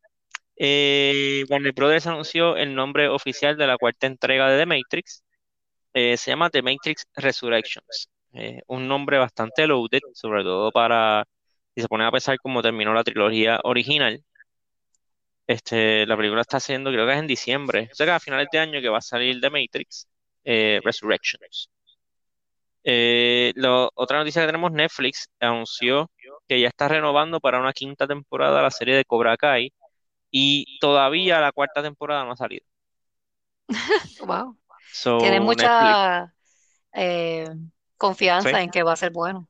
Eh, 0.57 1.45
Warner 1.51 1.73
Brothers 1.73 2.07
anunció 2.07 2.57
el 2.57 2.75
nombre 2.75 3.09
oficial 3.09 3.57
de 3.57 3.67
la 3.67 3.77
cuarta 3.79 4.07
entrega 4.07 4.51
de 4.51 4.59
The 4.59 4.67
Matrix. 4.67 5.23
Eh, 5.95 6.17
se 6.17 6.31
llama 6.31 6.51
The 6.51 6.63
Matrix 6.63 7.07
Resurrections. 7.15 8.11
Eh, 8.35 8.63
un 8.69 8.89
nombre 8.89 9.19
bastante 9.19 9.67
loaded, 9.67 10.01
sobre 10.15 10.43
todo 10.43 10.71
para, 10.73 11.25
si 11.75 11.83
se 11.83 11.89
pone 11.89 12.05
a 12.07 12.11
pensar 12.11 12.39
cómo 12.39 12.63
terminó 12.63 12.93
la 12.95 13.05
trilogía 13.05 13.61
original. 13.65 14.23
Este, 15.47 16.07
la 16.07 16.17
película 16.17 16.41
está 16.41 16.57
haciendo, 16.59 16.91
creo 16.91 17.07
que 17.07 17.13
es 17.13 17.19
en 17.19 17.27
diciembre, 17.29 17.89
o 17.93 17.95
sea 17.95 18.07
que 18.07 18.13
a 18.13 18.21
finales 18.21 18.49
de 18.51 18.59
año 18.59 18.81
que 18.81 18.89
va 18.89 18.99
a 18.99 19.01
salir 19.01 19.41
The 19.41 19.51
Matrix 19.51 20.09
eh, 20.45 20.81
Resurrections. 20.85 21.71
Eh, 22.85 23.53
lo- 23.57 23.91
otra 23.95 24.19
noticia 24.19 24.43
que 24.43 24.47
tenemos, 24.47 24.71
Netflix 24.73 25.29
anunció 25.41 26.11
que 26.49 26.61
ya 26.61 26.69
está 26.69 26.89
renovando 26.89 27.41
para 27.41 27.59
una 27.59 27.73
quinta 27.73 28.07
temporada 28.07 28.63
la 28.63 28.71
serie 28.71 28.95
de 28.95 29.05
Cobra 29.05 29.37
Kai 29.37 29.73
y 30.31 30.79
todavía 30.81 31.41
la 31.41 31.53
cuarta 31.53 31.83
temporada 31.83 32.25
no 32.25 32.33
ha 32.33 32.37
salido. 32.37 32.65
Wow. 34.27 34.57
So, 34.93 35.19
Tiene 35.19 35.41
mucha 35.41 36.33
eh, 36.93 37.51
confianza 37.97 38.51
sí. 38.51 38.57
en 38.57 38.71
que 38.71 38.83
va 38.83 38.93
a 38.93 38.97
ser 38.97 39.11
bueno. 39.13 39.49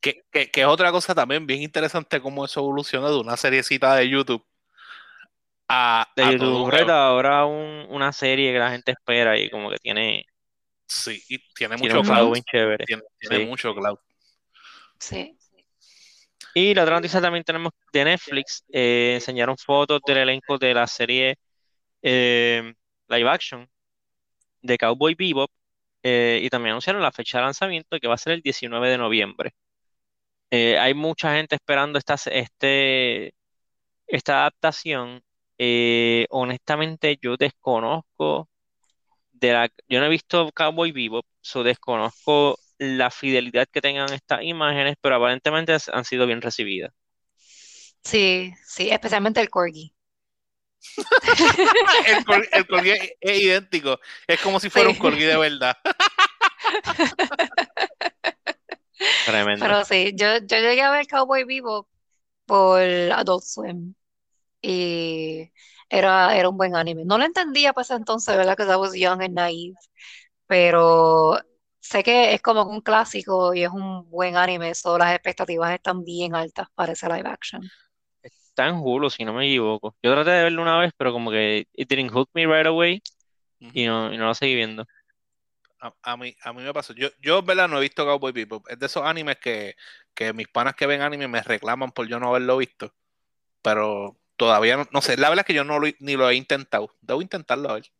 Que- 0.00 0.22
que 0.30 0.60
es 0.60 0.66
otra 0.66 0.90
cosa 0.92 1.14
también 1.14 1.46
bien 1.46 1.62
interesante 1.62 2.20
cómo 2.20 2.44
eso 2.44 2.60
evoluciona 2.60 3.10
de 3.10 3.18
una 3.18 3.36
seriecita 3.36 3.94
de 3.96 4.08
YouTube 4.08 4.44
a, 5.76 6.06
De 6.16 6.22
a 6.24 6.32
YouTube 6.32 6.70
Red 6.70 6.90
ahora 6.90 7.46
un- 7.46 7.86
una 7.90 8.12
serie 8.12 8.52
que 8.52 8.58
la 8.58 8.70
gente 8.70 8.92
espera 8.92 9.38
y 9.38 9.50
como 9.50 9.70
que 9.70 9.78
tiene, 9.78 10.26
Sí, 10.86 11.22
y 11.28 11.38
tiene 11.54 11.76
tiene 11.76 11.94
mucho 11.94 12.02
cloud. 12.02 12.32
bien 12.32 12.44
chévere. 12.50 12.84
Tiene, 12.86 13.02
tiene 13.18 13.38
Sí. 13.38 13.46
mucho 13.46 13.74
cloud. 13.74 13.98
Sí. 14.98 15.36
Y 16.54 16.74
la 16.74 16.82
otra 16.84 16.96
noticia 16.96 17.20
también 17.20 17.44
tenemos 17.44 17.72
de 17.92 18.04
Netflix, 18.04 18.64
eh, 18.72 19.12
enseñaron 19.16 19.56
fotos 19.58 20.00
del 20.06 20.18
elenco 20.18 20.58
de 20.58 20.74
la 20.74 20.86
serie 20.86 21.36
eh, 22.02 22.74
live 23.08 23.28
action 23.30 23.68
de 24.62 24.78
Cowboy 24.78 25.14
Bebop 25.14 25.50
eh, 26.02 26.40
y 26.42 26.50
también 26.50 26.72
anunciaron 26.72 27.02
la 27.02 27.12
fecha 27.12 27.38
de 27.38 27.44
lanzamiento 27.44 27.98
que 28.00 28.08
va 28.08 28.14
a 28.14 28.18
ser 28.18 28.34
el 28.34 28.42
19 28.42 28.88
de 28.90 28.98
noviembre. 28.98 29.54
Eh, 30.50 30.78
hay 30.78 30.94
mucha 30.94 31.34
gente 31.36 31.56
esperando 31.56 31.98
esta, 31.98 32.14
este, 32.30 33.34
esta 34.06 34.42
adaptación. 34.42 35.22
Eh, 35.58 36.26
honestamente, 36.30 37.18
yo 37.22 37.36
desconozco 37.36 38.48
de 39.32 39.52
la, 39.52 39.68
yo 39.88 40.00
no 40.00 40.06
he 40.06 40.10
visto 40.10 40.50
Cowboy 40.54 40.92
Bebop, 40.92 41.26
so 41.40 41.62
desconozco 41.62 42.58
la 42.78 43.10
fidelidad 43.10 43.66
que 43.72 43.80
tengan 43.82 44.12
estas 44.12 44.42
imágenes, 44.42 44.96
pero 45.00 45.16
aparentemente 45.16 45.76
han 45.92 46.04
sido 46.04 46.26
bien 46.26 46.42
recibidas. 46.42 46.92
Sí, 48.04 48.52
sí, 48.66 48.90
especialmente 48.90 49.40
el 49.40 49.50
corgi. 49.50 49.94
El, 52.52 52.66
colguí 52.66 52.90
es, 52.90 53.12
es 53.20 53.42
idéntico. 53.42 53.98
Es 54.26 54.40
como 54.40 54.60
si 54.60 54.70
fuera 54.70 54.88
Sí. 54.88 54.96
un 54.96 54.98
colguí 54.98 55.24
de 55.24 55.36
verdad. 55.36 55.76
Tremendo. 59.26 59.64
Pero 59.64 59.84
sí, 59.84 60.12
yo, 60.14 60.38
yo 60.38 60.58
llegué 60.58 60.82
a 60.82 60.90
ver 60.90 61.06
Cowboy 61.06 61.44
Vivo 61.44 61.88
por 62.46 62.80
Adult 62.80 63.44
Swim 63.44 63.94
y 64.64 65.52
era, 65.90 66.36
era 66.36 66.48
un 66.48 66.56
buen 66.56 66.74
anime. 66.74 67.04
No 67.04 67.18
lo 67.18 67.24
entendía 67.24 67.72
para 67.72 67.82
ese 67.82 67.94
entonces, 67.94 68.34
¿verdad? 68.36 68.56
Que 68.56 68.62
I 68.64 68.76
was 68.76 68.94
young 68.94 69.22
and 69.22 69.34
naive, 69.34 69.76
pero 70.46 71.38
sé 71.80 72.02
que 72.02 72.32
es 72.32 72.40
como 72.40 72.62
un 72.62 72.80
clásico 72.80 73.52
y 73.54 73.62
es 73.62 73.70
un 73.70 74.08
buen 74.08 74.36
anime, 74.36 74.74
so 74.74 74.96
las 74.96 75.14
expectativas 75.14 75.72
están 75.74 76.02
bien 76.02 76.34
altas 76.34 76.68
para 76.74 76.92
ese 76.92 77.06
live 77.08 77.28
action. 77.28 77.62
Está 78.22 78.68
en 78.68 78.76
Hulu, 78.76 79.10
si 79.10 79.24
no 79.24 79.34
me 79.34 79.46
equivoco. 79.46 79.94
Yo 80.02 80.12
traté 80.14 80.30
de 80.30 80.44
verlo 80.44 80.62
una 80.62 80.78
vez, 80.78 80.92
pero 80.96 81.12
como 81.12 81.30
que 81.30 81.66
it 81.74 81.88
didn't 81.88 82.10
hook 82.12 82.30
me 82.32 82.46
right 82.46 82.66
away 82.66 83.02
y 83.58 83.84
no, 83.84 84.12
y 84.12 84.16
no 84.16 84.26
lo 84.26 84.34
seguí 84.34 84.54
viendo. 84.54 84.86
A, 85.80 85.92
a 86.02 86.16
mí, 86.16 86.34
a 86.42 86.52
mí 86.54 86.62
me 86.62 86.72
pasó. 86.72 86.94
Yo, 86.94 87.08
yo, 87.20 87.40
en 87.40 87.46
verdad, 87.46 87.68
no 87.68 87.76
he 87.76 87.82
visto 87.82 88.06
Cowboy 88.06 88.32
Bebop. 88.32 88.66
Es 88.70 88.78
de 88.78 88.86
esos 88.86 89.02
animes 89.02 89.36
que, 89.38 89.74
que 90.14 90.32
mis 90.32 90.48
panas 90.48 90.74
que 90.74 90.86
ven 90.86 91.02
anime 91.02 91.28
me 91.28 91.42
reclaman 91.42 91.92
por 91.92 92.08
yo 92.08 92.18
no 92.18 92.28
haberlo 92.28 92.56
visto. 92.56 92.94
Pero 93.60 94.16
todavía 94.36 94.76
no, 94.76 94.86
no 94.92 95.00
sé. 95.00 95.16
La 95.16 95.28
verdad 95.28 95.44
es 95.44 95.46
que 95.46 95.54
yo 95.54 95.64
no 95.64 95.78
lo, 95.78 95.88
ni 96.00 96.16
lo 96.16 96.28
he 96.28 96.34
intentado. 96.34 96.90
Debo 97.00 97.22
intentarlo 97.22 97.70
a 97.70 97.74
ver. 97.74 97.90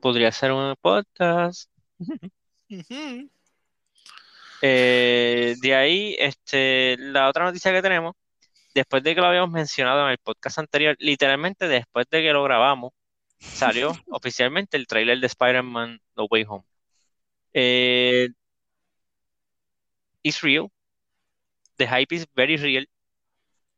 Podría 0.00 0.30
ser 0.30 0.52
un 0.52 0.74
podcast. 0.80 1.70
Eh, 4.66 5.56
de 5.60 5.74
ahí, 5.74 6.16
este, 6.18 6.96
la 6.98 7.28
otra 7.28 7.44
noticia 7.44 7.70
que 7.70 7.82
tenemos, 7.82 8.14
después 8.74 9.02
de 9.02 9.14
que 9.14 9.20
lo 9.20 9.26
habíamos 9.26 9.50
mencionado 9.50 10.06
en 10.06 10.12
el 10.12 10.18
podcast 10.18 10.58
anterior, 10.58 10.96
literalmente 11.00 11.68
después 11.68 12.06
de 12.08 12.22
que 12.22 12.32
lo 12.32 12.42
grabamos, 12.44 12.92
salió 13.38 13.92
oficialmente 14.08 14.78
el 14.78 14.86
tráiler 14.86 15.20
de 15.20 15.26
Spider-Man 15.26 16.00
No 16.16 16.26
Way 16.30 16.44
Home. 16.48 16.64
Eh, 17.52 18.30
it's 20.22 20.40
real. 20.40 20.70
The 21.76 21.86
hype 21.86 22.14
is 22.14 22.26
very 22.34 22.56
real. 22.56 22.86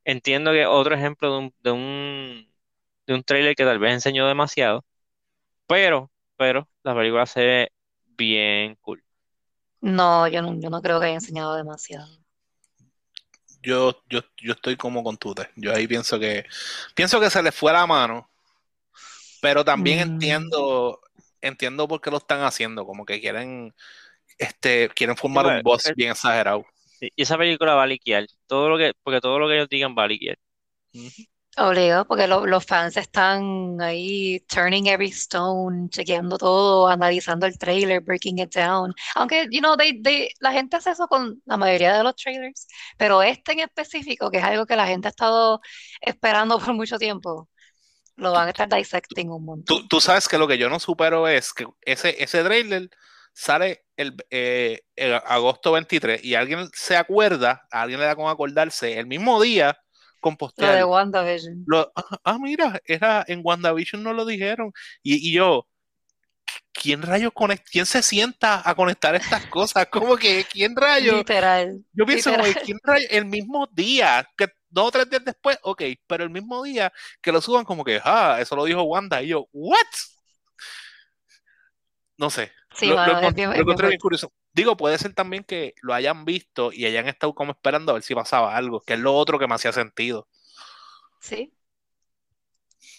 Entiendo 0.07 0.53
que 0.53 0.67
otro 0.67 0.97
ejemplo 0.97 1.33
de 1.33 1.39
un, 1.41 1.55
de 1.63 1.73
un, 1.73 2.55
de 3.07 3.15
un 3.15 3.25
tráiler 3.25 3.57
que 3.57 3.65
tal 3.65 3.79
vez 3.81 3.95
enseñó 3.95 4.27
demasiado, 4.29 4.85
pero, 5.69 6.13
pero 6.37 6.69
la 6.85 6.95
película 6.97 7.27
se 7.27 7.41
ve 7.45 7.73
bien 8.17 8.77
cool. 8.83 9.05
No, 9.81 10.29
yo 10.29 10.43
no, 10.43 10.61
yo 10.61 10.69
no 10.71 10.83
creo 10.83 11.01
que 11.01 11.07
haya 11.07 11.15
enseñado 11.15 11.55
demasiado. 11.57 12.07
Yo, 13.63 14.03
yo, 14.09 14.21
yo 14.39 14.53
estoy 14.53 14.77
como 14.77 15.03
con 15.03 15.17
Tute. 15.17 15.49
Yo 15.57 15.75
ahí 15.75 15.87
pienso 15.89 16.19
que 16.19 16.45
pienso 16.95 17.21
que 17.21 17.31
se 17.31 17.43
les 17.43 17.55
fue 17.55 17.73
la 17.73 17.87
mano. 17.87 18.29
Pero 19.41 19.65
también 19.65 20.01
Mm. 20.01 20.01
entiendo, 20.01 21.01
entiendo 21.41 21.87
por 21.89 22.01
qué 22.01 22.11
lo 22.11 22.19
están 22.19 22.43
haciendo. 22.43 22.87
Como 22.87 23.05
que 23.05 23.21
quieren, 23.21 23.75
este, 24.39 24.91
quieren 24.91 25.17
formar 25.17 25.47
Sí, 25.47 25.49
un 25.49 25.63
boss 25.63 25.93
bien 25.97 26.13
exagerado. 26.13 26.67
Sí, 27.01 27.11
Y 27.17 27.23
esa 27.23 27.39
película 27.39 27.75
va 27.75 27.85
a 27.85 27.87
liquear. 27.87 28.27
Todo 28.47 28.69
lo 28.69 28.79
que, 28.79 28.93
porque 29.03 29.21
todo 29.21 29.39
lo 29.39 29.49
que 29.49 29.55
ellos 29.57 29.69
digan 29.69 29.95
va 29.97 30.05
a 30.05 30.09
liquear. 30.09 30.37
Obligado, 31.59 32.07
porque 32.07 32.27
lo- 32.27 32.45
los 32.47 32.67
fans 32.67 32.99
están 32.99 33.81
ahí 33.81 34.41
turning 34.41 34.89
every 34.89 35.09
stone, 35.09 35.89
chequeando 35.89 36.37
todo, 36.37 36.87
analizando 36.87 37.47
el 37.47 37.57
trailer, 37.59 38.01
breaking 38.03 38.39
it 38.41 38.55
down. 38.55 38.93
Aunque, 39.15 39.49
you 39.51 39.61
know, 39.61 39.75
they- 39.75 40.03
they- 40.03 40.29
la 40.41 40.53
gente 40.53 40.77
hace 40.77 40.91
eso 40.91 41.09
con 41.09 41.41
la 41.47 41.57
mayoría 41.57 41.97
de 41.97 42.03
los 42.05 42.15
trailers, 42.17 42.67
pero 42.99 43.23
este 43.23 43.53
en 43.53 43.61
específico, 43.61 44.31
que 44.31 44.37
es 44.39 44.45
algo 44.45 44.67
que 44.67 44.77
la 44.77 44.87
gente 44.87 45.09
ha 45.09 45.11
estado 45.11 45.61
esperando 46.03 46.59
por 46.73 46.75
mucho 46.75 46.99
tiempo, 46.99 47.49
lo 48.17 48.33
van 48.33 48.49
a 48.49 48.51
estar 48.51 48.69
dissecting 48.69 49.31
un 49.31 49.45
montón. 49.47 49.83
Tú, 49.83 49.89
tú 49.89 50.01
sabes 50.01 50.29
que 50.29 50.39
lo 50.39 50.47
que 50.49 50.59
yo 50.59 50.69
no 50.69 50.79
supero 50.81 51.29
es 51.29 51.53
que 51.53 51.67
ese, 51.83 52.23
ese 52.23 52.45
trailer 52.45 52.89
sale 53.35 53.86
el, 53.97 54.17
eh, 54.31 54.81
el 54.95 55.15
agosto 55.15 55.73
23 55.73 56.25
y 56.25 56.35
alguien 56.35 56.69
se 56.73 56.97
acuerda, 56.97 57.67
a 57.71 57.83
alguien 57.83 58.01
le 58.01 58.07
da 58.07 58.17
con 58.17 58.29
acordarse 58.29 58.99
el 58.99 59.07
mismo 59.07 59.41
día 59.41 59.79
con 60.21 60.37
Lo 60.37 60.67
de. 60.67 60.85
WandaVision. 60.85 61.65
Lo- 61.67 61.93
ah, 61.95 62.19
ah, 62.25 62.39
mira, 62.39 62.81
era 62.85 63.25
en 63.29 63.41
WandaVision 63.45 64.03
no 64.03 64.13
lo 64.13 64.25
dijeron. 64.25 64.73
Y, 65.03 65.29
y 65.29 65.33
yo, 65.33 65.69
¿quién 66.73 67.03
rayos 67.03 67.33
conect, 67.33 67.67
quién 67.71 67.87
se 67.87 68.03
sienta 68.03 68.63
a 68.69 68.75
conectar 68.75 69.15
estas 69.15 69.47
cosas? 69.47 69.87
Como 69.87 70.17
que, 70.17 70.45
¿quién 70.51 70.75
rayos? 70.75 71.17
Literal. 71.19 71.85
Yo 71.93 72.07
pienso, 72.07 72.33
como. 72.33 72.45
¿quién 72.65 72.79
rayos? 72.83 73.09
El 73.11 73.27
mismo 73.27 73.69
día, 73.73 74.29
que 74.37 74.49
dos 74.69 74.89
o 74.89 74.91
tres 74.91 75.09
días 75.09 75.25
después, 75.25 75.59
ok, 75.63 75.83
pero 76.07 76.25
el 76.25 76.31
mismo 76.31 76.63
día 76.63 76.93
que 77.21 77.33
lo 77.33 77.41
suban 77.41 77.65
como 77.65 77.85
que, 77.85 78.01
ah, 78.05 78.39
eso 78.41 78.57
lo 78.57 78.65
dijo 78.65 78.83
Wanda. 78.83 79.23
Y 79.23 79.29
yo, 79.29 79.49
¿what? 79.53 79.77
No 82.19 82.31
sé. 82.31 82.53
Sí, 82.77 82.93
lo, 82.93 82.99
lo 83.03 83.13
mano, 83.13 83.21
es 83.21 83.35
encont- 83.35 83.35
bien, 83.35 83.53
lo 83.55 83.61
es 83.61 83.65
bien 83.65 83.79
encontré 83.79 83.89
bien 83.89 83.99
fuerte. 83.99 84.01
curioso. 84.01 84.33
Digo, 84.53 84.77
puede 84.77 84.99
ser 84.99 85.15
también 85.15 85.45
que 85.45 85.75
lo 85.83 85.95
hayan 85.95 86.25
visto 86.25 86.73
y 86.73 86.87
hayan 86.87 87.09
estado 87.09 87.35
como 87.35 87.53
esperando 87.53 87.93
a 87.93 87.95
ver 87.95 88.03
si 88.03 88.15
pasaba 88.15 88.57
algo, 88.57 88.81
que 88.83 88.95
es 88.95 89.01
lo 89.01 89.15
otro 89.15 89.39
que 89.39 89.47
me 89.49 89.55
hacía 89.55 89.73
sentido. 89.73 90.29
Sí. 91.21 91.53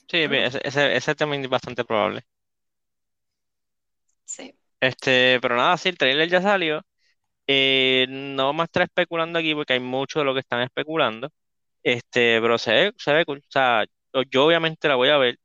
Sí, 0.10 0.18
ese, 0.20 0.60
ese, 0.64 0.96
ese 0.98 1.16
también 1.16 1.44
es 1.44 1.50
bastante 1.50 1.84
probable. 1.86 2.26
Sí. 4.26 4.54
Este, 4.80 5.40
pero 5.42 5.56
nada, 5.56 5.78
sí, 5.78 5.90
el 5.90 5.98
trailer 5.98 6.30
ya 6.30 6.42
salió. 6.42 6.82
Eh, 7.48 8.08
no 8.10 8.48
vamos 8.48 8.64
a 8.64 8.66
estar 8.66 8.84
especulando 8.84 9.40
aquí 9.40 9.56
porque 9.56 9.74
hay 9.74 9.80
mucho 9.82 10.20
de 10.20 10.26
lo 10.26 10.34
que 10.34 10.42
están 10.42 10.62
especulando. 10.62 11.30
Este, 11.84 12.42
pero 12.42 12.58
se 12.60 12.72
ve, 12.74 12.94
se 12.98 13.14
ve 13.14 13.26
cool. 13.26 13.40
O 13.40 13.52
sea, 13.52 13.86
yo, 14.14 14.24
yo 14.32 14.46
obviamente 14.48 14.88
la 14.90 14.96
voy 14.96 15.10
a 15.10 15.18
ver. 15.18 15.40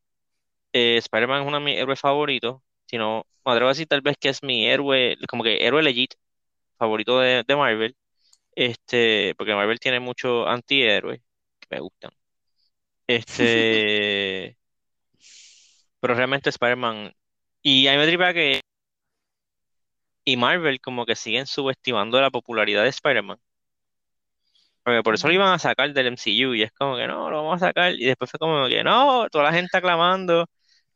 Eh, 0.72 0.98
Spider-Man 0.98 1.42
es 1.42 1.48
uno 1.48 1.58
de 1.60 1.64
mis 1.64 1.78
héroes 1.78 2.00
favoritos. 2.00 2.62
Si 2.92 2.98
no, 2.98 3.26
me 3.44 3.52
atrevo 3.52 3.68
a 3.70 3.72
decir 3.72 3.86
tal 3.88 4.02
vez 4.02 4.16
que 4.20 4.28
es 4.28 4.42
mi 4.42 4.66
héroe, 4.66 5.16
como 5.28 5.42
que 5.44 5.66
héroe 5.66 5.82
legit 5.82 6.14
favorito 6.78 7.20
de, 7.20 7.44
de 7.46 7.56
Marvel. 7.56 7.96
Este, 8.54 9.34
porque 9.38 9.54
Marvel 9.54 9.80
tiene 9.80 10.00
muchos 10.00 10.46
antihéroes 10.48 11.20
que 11.60 11.68
me 11.70 11.80
gustan. 11.80 12.12
Este, 13.06 14.58
pero 16.00 16.14
realmente 16.14 16.50
Spider-Man. 16.50 17.14
Y 17.62 17.86
a 17.88 17.92
mí 17.92 17.98
me 17.98 18.06
tripa 18.06 18.34
que 18.34 18.60
y 20.24 20.36
Marvel 20.36 20.80
como 20.80 21.06
que 21.06 21.16
siguen 21.16 21.46
subestimando 21.46 22.20
la 22.20 22.30
popularidad 22.30 22.82
de 22.84 22.90
Spider-Man. 22.90 23.38
Porque 24.84 25.02
por 25.02 25.14
eso 25.14 25.28
lo 25.28 25.34
iban 25.34 25.52
a 25.52 25.58
sacar 25.58 25.92
del 25.92 26.08
MCU 26.08 26.54
y 26.54 26.62
es 26.62 26.72
como 26.72 26.96
que 26.96 27.06
no, 27.06 27.30
lo 27.30 27.38
vamos 27.42 27.62
a 27.62 27.66
sacar. 27.68 27.94
Y 27.94 28.04
después 28.04 28.30
fue 28.30 28.38
como 28.38 28.68
que 28.68 28.84
no, 28.84 29.28
toda 29.30 29.44
la 29.44 29.52
gente 29.52 29.76
aclamando, 29.78 30.46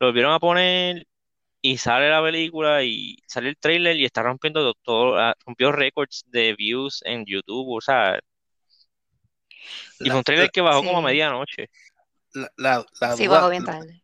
lo 0.00 0.06
volvieron 0.08 0.32
a 0.32 0.40
poner 0.40 1.06
y 1.62 1.78
sale 1.78 2.10
la 2.10 2.22
película 2.22 2.82
y 2.84 3.16
sale 3.26 3.50
el 3.50 3.58
trailer 3.58 3.96
y 3.96 4.04
está 4.04 4.22
rompiendo 4.22 4.74
todo, 4.82 5.18
ah, 5.18 5.34
rompió 5.46 5.72
récords 5.72 6.24
de 6.28 6.54
views 6.56 7.02
en 7.04 7.24
YouTube, 7.26 7.70
o 7.76 7.80
sea. 7.80 8.18
Y 10.02 10.10
fue 10.10 10.18
un 10.18 10.24
trailer 10.24 10.50
que 10.50 10.60
bajó 10.60 10.78
sí. 10.80 10.86
como 10.86 10.98
a 10.98 11.02
medianoche. 11.02 11.68
La, 12.34 12.50
la- 12.56 12.86
la 13.00 13.16
Sí, 13.16 13.26
duda, 13.26 13.38
bajó 13.38 13.50
bien 13.50 13.64
tarde. 13.64 14.02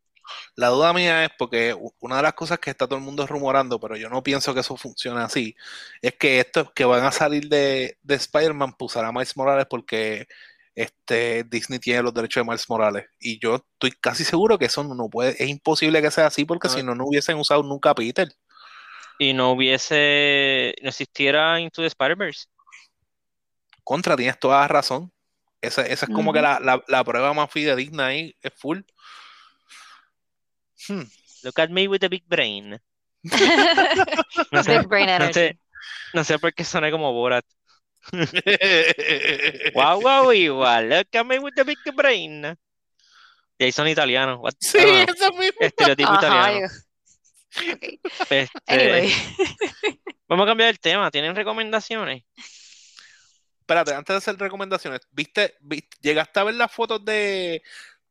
la 0.56 0.68
duda 0.68 0.92
mía 0.92 1.25
es 1.25 1.30
porque 1.38 1.76
una 2.00 2.16
de 2.16 2.23
las 2.23 2.35
cosas 2.35 2.59
que 2.59 2.71
está 2.71 2.87
todo 2.87 2.99
el 2.99 3.04
mundo 3.04 3.26
rumorando, 3.26 3.80
pero 3.80 3.97
yo 3.97 4.09
no 4.09 4.23
pienso 4.23 4.54
que 4.54 4.61
eso 4.61 4.76
funcione 4.76 5.21
así, 5.21 5.54
es 6.00 6.14
que 6.16 6.40
estos 6.40 6.73
que 6.73 6.85
van 6.85 7.04
a 7.04 7.12
salir 7.12 7.49
de, 7.49 7.99
de 8.02 8.14
Spider-Man 8.14 8.75
pues, 8.78 8.92
usará 8.92 9.12
Miles 9.12 9.37
Morales 9.37 9.66
porque 9.68 10.26
este, 10.74 11.44
Disney 11.44 11.78
tiene 11.78 12.02
los 12.02 12.14
derechos 12.14 12.42
de 12.42 12.50
Miles 12.50 12.68
Morales. 12.68 13.06
Y 13.20 13.38
yo 13.40 13.56
estoy 13.56 13.92
casi 13.92 14.24
seguro 14.24 14.58
que 14.58 14.66
eso 14.66 14.82
no 14.84 15.08
puede, 15.08 15.30
es 15.42 15.48
imposible 15.48 16.00
que 16.02 16.10
sea 16.10 16.26
así 16.26 16.44
porque 16.44 16.68
No. 16.68 16.74
si 16.74 16.82
no, 16.82 16.94
no 16.94 17.04
hubiesen 17.06 17.36
usado 17.38 17.62
nunca 17.62 17.90
a 17.90 17.94
Peter. 17.94 18.28
Y 19.18 19.34
no 19.34 19.52
hubiese, 19.52 20.74
no 20.82 20.88
existiera 20.88 21.60
Into 21.60 21.82
the 21.82 21.88
Spider-Verse. 21.88 22.46
Contra, 23.84 24.16
tienes 24.16 24.38
toda 24.38 24.60
la 24.60 24.68
razón. 24.68 25.12
Esa, 25.60 25.82
esa 25.86 26.06
es 26.06 26.12
como 26.12 26.32
que 26.32 26.40
la, 26.42 26.58
la- 26.60 26.82
la 26.88 27.04
prueba 27.04 27.32
más 27.34 27.50
fidedigna 27.50 28.06
ahí, 28.06 28.34
es 28.42 28.52
full. 28.56 28.80
Hmm. 30.88 31.02
Look 31.44 31.58
at 31.60 31.70
me 31.70 31.86
with 31.88 32.00
the 32.00 32.08
big 32.08 32.24
brain. 32.26 32.78
No 34.50 34.62
sé, 34.64 34.78
Big 34.78 34.88
brain 34.88 35.06
no 35.06 35.12
energy. 35.14 35.32
sé, 35.34 35.58
no 36.14 36.24
sé 36.24 36.38
por 36.38 36.52
qué 36.54 36.64
soné 36.64 36.90
como 36.90 37.12
Borat. 37.12 37.44
Wow, 39.75 40.00
wow, 40.02 40.32
igual. 40.32 40.88
Look 40.88 41.09
at 41.14 41.25
me 41.26 41.38
with 41.38 41.54
the 41.54 41.64
big 41.64 41.78
brain. 41.94 42.56
Y 43.59 43.64
ahí 43.64 43.73
son 43.73 43.87
italianos. 43.88 44.38
What- 44.40 44.54
Sí, 44.61 44.78
know, 44.78 45.14
eso 45.14 45.32
mismo. 45.32 45.59
Estereotipo 45.61 46.11
Ajá, 46.11 46.18
italiano. 46.52 46.68
yo- 46.68 47.73
ok. 47.75 47.82
Este, 48.30 48.49
Anyway. 48.66 49.12
vamos 50.28 50.44
a 50.44 50.50
cambiar 50.50 50.71
el 50.71 50.80
tema. 50.80 51.11
¿Tienen 51.11 51.37
recomendaciones? 51.37 52.25
Espérate, 53.61 53.94
antes 53.94 54.14
de 54.14 54.18
hacer 54.18 54.37
recomendaciones, 54.38 55.00
¿viste, 55.12 55.54
viste- 55.61 55.97
llegaste 56.00 56.40
a 56.40 56.44
ver 56.44 56.54
las 56.56 56.73
fotos 56.73 57.04
de, 57.04 57.62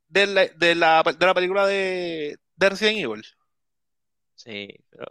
de, 0.08 0.28
la, 0.28 0.46
de, 0.48 0.76
la, 0.76 1.04
de 1.04 1.26
la 1.26 1.34
película 1.34 1.68
de, 1.68 2.38
de 2.56 2.70
Resident 2.70 2.98
Evil? 3.00 3.26
Sí, 4.36 4.70
pero 4.90 5.06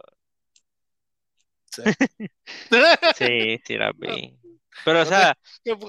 Sí. 1.73 1.83
sí, 3.17 3.61
sí 3.65 3.77
las 3.77 3.91
vi. 3.97 4.37
Pero, 4.85 5.01
o 5.01 5.05
sea, 5.05 5.35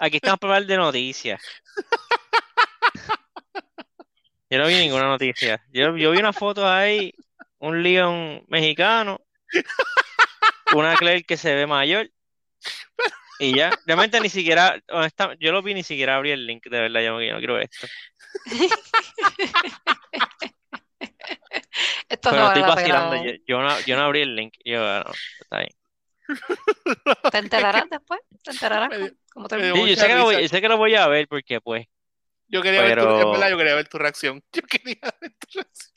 aquí 0.01 0.17
estamos 0.17 0.39
para 0.39 0.55
hablar 0.55 0.67
de 0.69 0.77
noticias. 0.77 1.41
Yo 4.51 4.59
no 4.59 4.67
vi 4.67 4.75
ninguna 4.75 5.05
noticia. 5.05 5.65
Yo, 5.73 5.97
yo 5.97 6.11
vi 6.11 6.19
una 6.19 6.35
foto 6.35 6.69
ahí, 6.69 7.15
un 7.59 7.83
Leon 7.83 8.45
mexicano, 8.49 9.19
una 10.75 10.95
Claire 10.95 11.25
que 11.25 11.39
se 11.39 11.55
ve 11.55 11.67
mayor, 11.67 12.11
y 13.39 13.57
ya. 13.57 13.71
Realmente 13.87 14.21
ni 14.21 14.29
siquiera, 14.29 14.79
honesta- 14.91 15.35
yo 15.41 15.53
lo 15.53 15.63
vi 15.63 15.73
ni 15.73 15.83
siquiera 15.83 16.17
abrí 16.17 16.33
el 16.33 16.47
link, 16.47 16.65
de 16.65 16.81
verdad, 16.81 17.01
yo, 17.01 17.13
no- 17.13 17.23
yo 17.23 17.33
no 17.33 17.39
quiero 17.39 17.59
esto. 17.61 17.87
Esto 22.09 22.31
Pero 22.31 22.43
no 22.43 22.49
estoy 22.49 22.63
vacilando, 22.63 23.25
yo, 23.25 23.33
yo 23.47 23.63
no, 23.63 23.81
yo 23.81 23.97
no 23.97 24.03
abrí 24.03 24.21
el 24.21 24.37
link. 24.37 24.53
Yo, 24.67 24.81
no, 24.81 25.13
está 25.41 25.59
bien. 25.61 25.71
Te 27.31 27.39
enterarás 27.39 27.85
después. 27.91 28.21
Te 28.45 28.51
enterarás 28.53 28.91
cómo- 29.33 29.49
Sí, 29.49 29.57
yo 29.91 29.97
sé 29.97 30.07
que 30.09 30.15
lo 30.15 30.25
voy, 30.25 30.35
risa. 30.37 30.43
yo 30.43 30.49
sé 30.49 30.61
que 30.61 30.69
lo 30.69 30.77
voy 30.77 30.95
a 30.95 31.07
ver 31.09 31.29
porque, 31.29 31.61
pues, 31.61 31.87
Yo 32.49 32.61
quería 32.63 32.83
ver 32.83 32.99
tu, 32.99 33.05
Pero- 33.05 33.21
en 33.23 33.33
verdad, 33.33 33.51
yo 33.51 33.57
quería 33.59 33.75
ver 33.75 33.89
tu 33.89 33.99
reacción. 33.99 34.43
Yo 34.53 34.63
quería 34.63 34.99
ver 35.21 35.35
tu 35.39 35.59
reacción. 35.59 35.93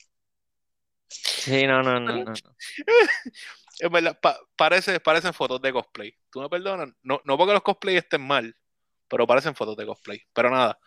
sí, 1.08 1.66
no, 1.66 1.82
no, 1.82 2.00
no, 2.00 2.24
no. 2.24 2.32
En 3.78 3.92
verdad, 3.92 4.18
pa- 4.20 4.38
parece, 4.56 5.00
parecen 5.00 5.34
fotos 5.34 5.60
de 5.60 5.70
cosplay. 5.70 6.16
¿Tú 6.30 6.40
me 6.40 6.48
perdonas? 6.48 6.88
No, 7.02 7.20
no 7.24 7.36
porque 7.36 7.52
los 7.52 7.62
cosplay 7.62 7.96
estén 7.98 8.22
mal, 8.26 8.56
pero 9.06 9.26
parecen 9.26 9.54
fotos 9.54 9.76
de 9.76 9.84
cosplay. 9.84 10.22
Pero 10.32 10.48
nada, 10.48 10.78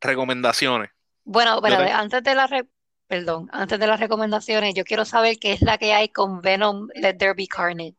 recomendaciones. 0.00 0.90
Bueno, 1.24 1.60
te- 1.62 1.76
antes 1.92 2.24
de 2.24 2.34
la 2.34 2.48
re- 2.48 2.66
perdón, 3.06 3.48
antes 3.52 3.78
de 3.78 3.86
las 3.86 4.00
recomendaciones, 4.00 4.74
yo 4.74 4.82
quiero 4.82 5.04
saber 5.04 5.38
qué 5.38 5.52
es 5.52 5.62
la 5.62 5.78
que 5.78 5.92
hay 5.92 6.08
con 6.08 6.40
Venom 6.40 6.88
Let 6.94 7.14
There 7.18 7.34
Be 7.34 7.46
Carnage. 7.46 7.94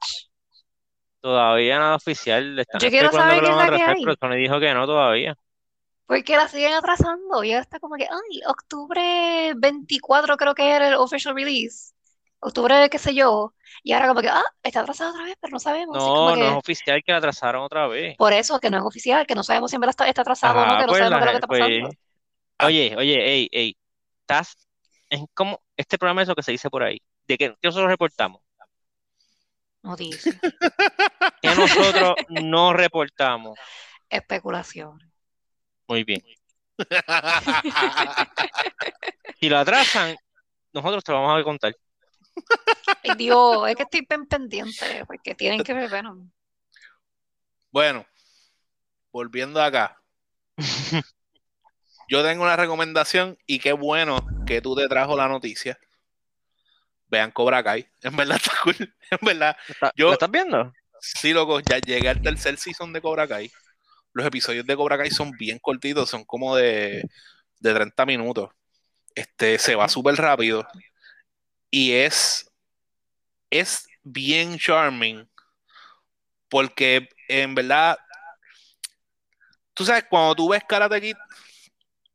Todavía 1.23 1.79
nada 1.79 1.95
oficial. 1.95 2.53
Le 2.53 2.63
están 2.63 2.81
Yo 2.81 2.89
quiero 2.89 3.09
saber 3.09 3.39
qué 3.39 3.49
es 3.49 3.55
la 3.55 3.69
que 3.69 3.81
hay. 3.81 4.03
pero 4.03 4.15
Sony 4.19 4.35
dijo 4.35 4.59
que 4.59 4.73
no 4.73 4.85
todavía. 4.85 5.37
Porque 6.05 6.35
la 6.35 6.49
siguen 6.49 6.73
atrasando. 6.73 7.45
Ya 7.45 7.59
está 7.59 7.79
como 7.79 7.95
que, 7.95 8.03
ay, 8.03 8.41
octubre 8.45 9.53
24 9.55 10.35
creo 10.35 10.53
que 10.53 10.69
era 10.69 10.89
el 10.89 10.95
official 10.95 11.33
release. 11.33 11.93
Octubre, 12.41 12.89
qué 12.89 12.97
sé 12.97 13.15
yo. 13.15 13.53
Y 13.83 13.93
ahora 13.93 14.09
como 14.09 14.19
que, 14.19 14.27
ah, 14.27 14.43
está 14.61 14.81
atrasado 14.81 15.11
otra 15.11 15.23
vez, 15.23 15.37
pero 15.39 15.51
no 15.51 15.59
sabemos. 15.59 15.97
Como 15.97 16.31
No, 16.31 16.35
no 16.35 16.45
es 16.45 16.55
oficial 16.55 17.01
que 17.01 17.13
la 17.13 17.19
atrasaron 17.19 17.63
otra 17.63 17.87
vez. 17.87 18.17
por 18.17 18.33
eso, 18.33 18.59
que 18.59 18.69
no 18.69 18.79
es 18.79 18.83
oficial, 18.83 19.25
que 19.25 19.33
no 19.33 19.43
sabemos 19.43 19.71
si 19.71 19.77
en 19.77 19.79
verdad 19.79 19.91
está, 19.91 20.09
está 20.09 20.21
atrasado 20.23 20.59
o 20.59 20.65
no, 20.65 20.75
que 20.75 20.81
no 20.81 20.87
pues 20.87 20.97
sabemos 20.99 21.19
la 21.19 21.19
qué 21.19 21.23
es 21.23 21.25
lo 21.25 21.31
que 21.31 21.37
está 21.37 21.47
pues. 21.47 21.59
pasando. 21.61 21.89
Oye, 22.67 22.95
oye, 22.97 23.33
ey, 23.33 23.49
ey. 23.49 23.77
Estás. 24.19 24.67
Es 25.09 25.21
como. 25.33 25.61
Este 25.77 25.97
programa 25.97 26.21
es 26.21 26.27
lo 26.27 26.35
que 26.35 26.43
se 26.43 26.51
dice 26.51 26.69
por 26.69 26.83
ahí. 26.83 27.01
De 27.25 27.37
que 27.37 27.55
nosotros 27.63 27.89
reportamos. 27.89 28.41
Noticias, 29.83 30.35
Que 31.41 31.55
nosotros 31.55 32.15
no 32.29 32.73
reportamos. 32.73 33.59
especulación. 34.09 34.97
Muy 35.87 36.03
bien. 36.05 36.23
Si 39.39 39.49
lo 39.49 39.57
atrasan, 39.57 40.15
nosotros 40.71 41.03
te 41.03 41.11
lo 41.11 41.21
vamos 41.21 41.39
a 41.41 41.43
contar. 41.43 41.75
Ay, 43.03 43.15
Dios, 43.17 43.67
es 43.69 43.75
que 43.75 43.83
estoy 43.83 44.01
pen- 44.05 44.25
pendiente, 44.25 45.03
porque 45.05 45.35
tienen 45.35 45.63
que 45.63 45.73
ver 45.73 45.89
Venom. 45.89 46.31
bueno, 47.71 48.05
volviendo 49.11 49.61
acá. 49.61 50.01
Yo 52.09 52.23
tengo 52.23 52.43
una 52.43 52.55
recomendación 52.55 53.37
y 53.45 53.59
qué 53.59 53.73
bueno 53.73 54.17
que 54.45 54.61
tú 54.61 54.75
te 54.75 54.87
trajo 54.87 55.15
la 55.17 55.27
noticia. 55.27 55.77
Vean 57.13 57.31
Cobra 57.31 57.63
Kai. 57.63 57.87
En 58.01 58.15
verdad 58.17 58.35
está 58.37 58.51
cool. 58.63 58.75
En 59.11 59.19
verdad. 59.21 59.55
¿Está- 59.69 59.93
Yo- 59.95 60.07
¿Lo 60.07 60.13
estás 60.13 60.31
viendo? 60.31 60.73
Sí, 60.99 61.33
loco, 61.33 61.59
ya 61.59 61.79
llegué 61.79 62.09
al 62.09 62.21
tercer 62.21 62.57
season 62.57 62.91
de 62.93 63.01
Cobra 63.01 63.27
Kai. 63.27 63.51
Los 64.13 64.25
episodios 64.25 64.65
de 64.65 64.75
Cobra 64.75 64.97
Kai 64.97 65.11
son 65.11 65.31
bien 65.31 65.59
cortitos, 65.59 66.09
son 66.09 66.23
como 66.23 66.55
de, 66.55 67.03
de 67.59 67.73
30 67.73 68.05
minutos. 68.05 68.49
Este, 69.15 69.57
se 69.59 69.75
va 69.75 69.89
súper 69.89 70.15
rápido. 70.15 70.65
Y 71.69 71.91
es, 71.93 72.49
es 73.49 73.87
bien 74.03 74.57
charming. 74.57 75.27
Porque 76.49 77.09
en 77.27 77.53
verdad, 77.55 77.97
tú 79.73 79.85
sabes, 79.85 80.05
cuando 80.09 80.35
tú 80.35 80.49
ves 80.49 80.63
Karate 80.67 81.01
Kid, 81.01 81.15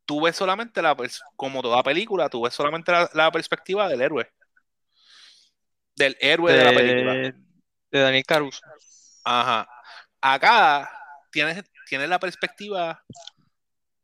tú 0.06 0.22
ves 0.22 0.37
solamente 0.37 0.80
la, 0.80 0.96
como 1.37 1.61
toda 1.61 1.82
película, 1.82 2.28
tú 2.28 2.42
ves 2.42 2.54
solamente 2.54 2.90
la, 2.92 3.11
la 3.14 3.30
perspectiva 3.30 3.88
del 3.88 4.00
héroe. 4.00 4.30
Del 5.98 6.16
héroe 6.20 6.52
de 6.52 6.64
la 6.64 6.72
película. 6.72 7.12
De, 7.14 7.34
de 7.90 8.00
Daniel 8.00 8.24
Caruso. 8.24 8.61
Ajá. 9.24 9.68
Acá 10.20 10.90
tienes, 11.30 11.64
tienes 11.88 12.08
la 12.08 12.18
perspectiva 12.18 13.02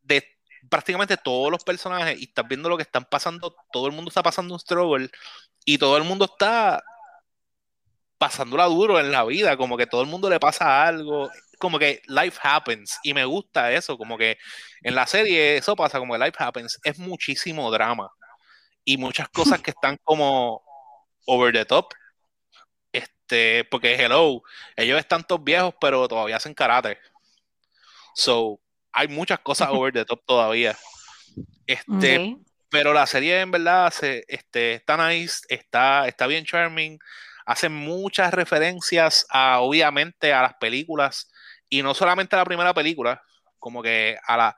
de 0.02 0.24
prácticamente 0.68 1.16
todos 1.16 1.50
los 1.50 1.64
personajes 1.64 2.18
y 2.20 2.24
estás 2.24 2.46
viendo 2.48 2.68
lo 2.68 2.76
que 2.76 2.82
están 2.82 3.04
pasando. 3.04 3.54
Todo 3.72 3.86
el 3.86 3.92
mundo 3.92 4.08
está 4.08 4.22
pasando 4.22 4.54
un 4.54 4.60
struggle 4.60 5.08
y 5.64 5.78
todo 5.78 5.96
el 5.96 6.04
mundo 6.04 6.26
está 6.26 6.82
pasándola 8.18 8.64
duro 8.66 8.98
en 9.00 9.10
la 9.10 9.24
vida. 9.24 9.56
Como 9.56 9.76
que 9.76 9.86
todo 9.86 10.02
el 10.02 10.08
mundo 10.08 10.28
le 10.30 10.40
pasa 10.40 10.86
algo. 10.86 11.30
Como 11.58 11.78
que 11.78 12.02
life 12.06 12.38
happens. 12.42 12.98
Y 13.02 13.14
me 13.14 13.24
gusta 13.24 13.72
eso. 13.72 13.96
Como 13.96 14.18
que 14.18 14.38
en 14.82 14.94
la 14.94 15.06
serie 15.06 15.56
eso 15.56 15.76
pasa, 15.76 15.98
como 15.98 16.14
que 16.14 16.24
life 16.24 16.36
happens. 16.38 16.78
Es 16.84 16.98
muchísimo 16.98 17.70
drama. 17.70 18.10
Y 18.84 18.98
muchas 18.98 19.28
cosas 19.30 19.62
que 19.62 19.70
están 19.70 19.98
como 20.02 20.62
over 21.26 21.52
the 21.52 21.64
top. 21.64 21.92
Este, 22.92 23.64
porque 23.64 23.94
hello, 23.94 24.42
ellos 24.76 24.98
están 24.98 25.24
todos 25.24 25.42
viejos, 25.42 25.74
pero 25.80 26.06
todavía 26.08 26.36
hacen 26.36 26.54
karate. 26.54 26.98
So, 28.14 28.60
hay 28.92 29.08
muchas 29.08 29.40
cosas 29.40 29.68
over 29.72 29.92
the 29.92 30.04
top 30.04 30.24
todavía. 30.24 30.76
Este, 31.66 32.36
pero 32.70 32.92
la 32.92 33.06
serie 33.06 33.40
en 33.40 33.50
verdad 33.50 33.90
se, 33.92 34.24
este, 34.28 34.74
está 34.74 35.08
nice, 35.08 35.42
está, 35.48 36.06
está 36.06 36.26
bien 36.26 36.44
charming, 36.44 36.98
hace 37.46 37.68
muchas 37.68 38.34
referencias 38.34 39.26
a, 39.30 39.60
obviamente, 39.60 40.32
a 40.32 40.42
las 40.42 40.54
películas, 40.54 41.30
y 41.68 41.82
no 41.82 41.94
solamente 41.94 42.36
a 42.36 42.40
la 42.40 42.44
primera 42.44 42.74
película, 42.74 43.22
como 43.58 43.82
que 43.82 44.18
a 44.26 44.36
la, 44.36 44.56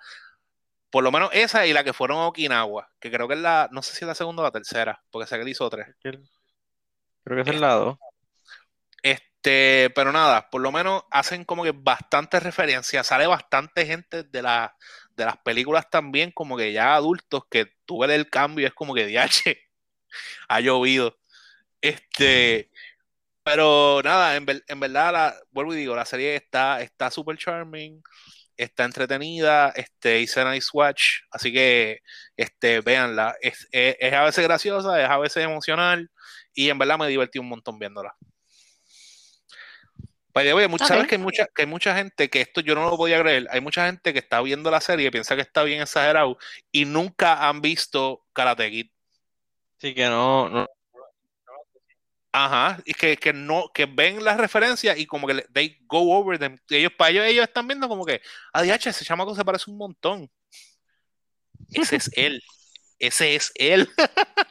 por 0.90 1.05
lo 1.05 1.12
menos 1.12 1.31
esa 1.33 1.66
y 1.66 1.72
la 1.72 1.85
que 1.85 1.92
fueron 1.92 2.18
a 2.18 2.26
Okinawa, 2.26 2.88
que 2.98 3.11
creo 3.11 3.29
que 3.29 3.35
es 3.35 3.40
la, 3.40 3.68
no 3.70 3.83
sé 3.83 3.94
si 3.94 4.05
es 4.05 4.09
la 4.09 4.14
segunda 4.14 4.42
o 4.42 4.46
la 4.46 4.50
tercera, 4.50 5.00
porque 5.11 5.26
sé 5.29 5.37
que 5.37 5.42
él 5.42 5.48
hizo 5.48 5.68
tres. 5.70 5.88
Creo 7.27 7.37
que 7.45 7.51
es 7.51 7.55
el 7.57 7.61
lado. 7.61 8.01
Este, 9.03 9.91
pero 9.95 10.12
nada, 10.12 10.51
por 10.51 10.61
lo 10.61 10.73
menos 10.73 11.05
hacen 11.11 11.45
como 11.45 11.62
que 11.65 11.73
bastante 11.73 12.41
referencia. 12.41 13.05
Sale 13.05 13.27
bastante 13.27 13.87
gente 13.87 14.25
de, 14.25 14.43
la, 14.43 14.77
de 15.17 15.25
las 15.25 15.37
películas 15.39 15.89
también, 15.91 16.33
como 16.33 16.57
que 16.57 16.73
ya 16.73 16.95
adultos, 16.97 17.45
que 17.51 17.69
tú 17.85 18.01
ves 18.01 18.11
el 18.11 18.29
cambio 18.31 18.65
y 18.65 18.67
es 18.67 18.75
como 18.75 18.95
que 18.95 19.07
DH 19.07 19.57
ha 20.49 20.61
llovido. 20.61 21.17
Este, 21.83 22.71
pero 23.45 24.03
nada, 24.05 24.37
en, 24.37 24.47
ver- 24.47 24.65
en 24.69 24.81
verdad, 24.81 25.12
la, 25.12 25.37
vuelvo 25.53 25.75
y 25.75 25.79
digo, 25.79 25.97
la 25.97 26.07
serie 26.07 26.37
está 26.37 26.83
está 26.83 27.11
súper 27.11 27.39
charming, 27.39 28.03
está 28.57 28.85
entretenida, 28.85 29.71
este, 29.77 30.21
hice 30.21 30.45
Nice 30.45 30.69
Watch, 30.73 31.05
así 31.31 31.53
que 31.53 32.01
este, 32.37 32.81
véanla. 32.83 33.37
Es, 33.43 33.69
es- 33.73 33.97
es 34.01 34.12
a 34.15 34.25
veces 34.25 34.45
graciosa, 34.45 35.03
es 35.03 35.09
a 35.11 35.19
veces 35.19 35.45
emocional, 35.45 36.11
y 36.57 36.69
en 36.71 36.79
verdad 36.79 36.99
me 36.99 37.07
divertí 37.07 37.38
un 37.38 37.49
montón 37.49 37.79
viéndola. 37.79 38.16
By 40.35 40.45
the 40.45 40.55
way, 40.55 40.69
mucha- 40.69 40.85
Ok. 40.85 40.88
sabes 40.88 41.07
que 41.07 41.14
hay 41.14 41.21
mucha, 41.21 41.47
que 41.55 41.62
hay 41.62 41.66
mucha 41.69 41.97
gente 41.97 42.29
que 42.29 42.40
esto 42.42 42.61
yo 42.61 42.75
no 42.75 42.90
lo 42.90 42.97
podía 42.97 43.19
creer. 43.21 43.47
Hay 43.51 43.61
mucha 43.61 43.87
gente 43.87 44.12
que 44.12 44.19
está 44.19 44.42
viendo 44.42 44.71
la 44.71 44.81
serie 44.83 45.07
y 45.07 45.11
piensa 45.11 45.35
que 45.35 45.40
está 45.42 45.62
bien 45.62 45.81
exagerado 45.81 46.37
y 46.71 46.85
nunca 46.85 47.49
han 47.49 47.61
visto 47.62 48.27
Karate 48.35 48.71
Kid. 48.71 48.90
Así 49.79 49.95
que 49.95 50.07
no, 50.07 50.49
no- 50.49 50.66
Ajá, 52.33 52.83
y 52.85 52.92
que, 52.92 53.16
que 53.16 53.33
no, 53.33 53.71
que 53.73 53.87
ven 53.87 54.23
las 54.23 54.37
referencias 54.37 54.99
y 54.99 55.07
como 55.07 55.27
que 55.27 55.33
le- 55.35 55.47
they 55.55 55.79
go 55.87 56.14
over 56.19 56.38
them. 56.38 56.59
Ellos, 56.69 56.92
para 56.99 57.11
ellos, 57.11 57.25
ellos 57.25 57.45
están 57.49 57.66
viendo 57.66 57.88
como 57.88 58.05
que, 58.05 58.21
ah, 58.53 58.61
diache, 58.61 58.90
ese 58.90 59.07
chamaco 59.07 59.35
se 59.35 59.42
parece 59.42 59.71
un 59.71 59.79
montón. 59.79 60.31
Ese 61.73 61.97
es 61.97 62.11
él. 62.14 62.42
Ese 62.99 63.37
es 63.37 63.53
él. 63.55 63.88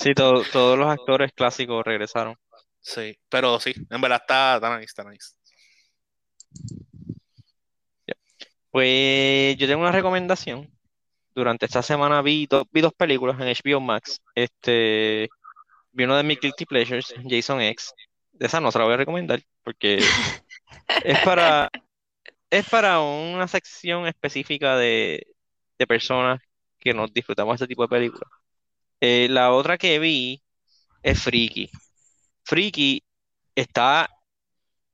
sí, 0.00 0.14
to- 0.14 0.42
todos 0.52 0.78
los 0.78 0.88
actores 0.88 1.32
clásicos 1.32 1.84
regresaron. 1.84 2.36
Sí, 2.80 3.16
pero 3.28 3.60
sí, 3.60 3.72
en 3.90 4.00
verdad 4.00 4.20
está, 4.22 4.54
está 4.56 4.76
nice, 4.76 4.84
está 4.86 5.04
nice. 5.04 5.34
Pues 8.70 9.56
yo 9.56 9.66
tengo 9.66 9.82
una 9.82 9.92
recomendación. 9.92 10.70
Durante 11.34 11.66
esta 11.66 11.82
semana 11.82 12.22
vi, 12.22 12.46
do- 12.46 12.66
vi 12.72 12.80
dos 12.80 12.92
películas 12.94 13.40
en 13.40 13.48
HBO 13.48 13.80
Max. 13.80 14.20
Este, 14.34 15.28
vi 15.92 16.04
uno 16.04 16.16
de 16.16 16.22
mis 16.24 16.40
Guilty 16.40 16.66
Pleasures, 16.66 17.14
Jason 17.28 17.60
X. 17.62 17.92
De 18.32 18.46
esa 18.46 18.60
no 18.60 18.72
se 18.72 18.78
la 18.78 18.84
voy 18.84 18.94
a 18.94 18.98
recomendar 18.98 19.42
porque 19.64 19.98
es 21.04 21.18
para, 21.24 21.70
es 22.50 22.68
para 22.68 23.00
una 23.00 23.48
sección 23.48 24.06
específica 24.06 24.76
de, 24.76 25.26
de 25.78 25.86
personas 25.86 26.40
que 26.78 26.94
nos 26.94 27.12
disfrutamos 27.12 27.54
este 27.54 27.68
tipo 27.68 27.82
de 27.82 27.88
películas. 27.88 28.30
Eh, 29.00 29.28
la 29.30 29.52
otra 29.52 29.78
que 29.78 29.98
vi 29.98 30.42
es 31.02 31.22
Freaky. 31.22 31.70
Freaky 32.44 33.02
está 33.54 34.10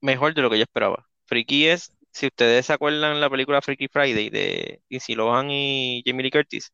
mejor 0.00 0.34
de 0.34 0.42
lo 0.42 0.50
que 0.50 0.58
yo 0.58 0.64
esperaba. 0.64 1.06
Freaky 1.26 1.66
es, 1.68 1.92
si 2.12 2.26
ustedes 2.26 2.66
se 2.66 2.72
acuerdan 2.72 3.20
la 3.20 3.30
película 3.30 3.62
Freaky 3.62 3.88
Friday 3.88 4.30
de 4.30 4.82
Lindsay 4.88 5.14
Lohan 5.14 5.50
y 5.50 6.02
Jamie 6.06 6.24
Lee 6.24 6.30
Curtis, 6.30 6.72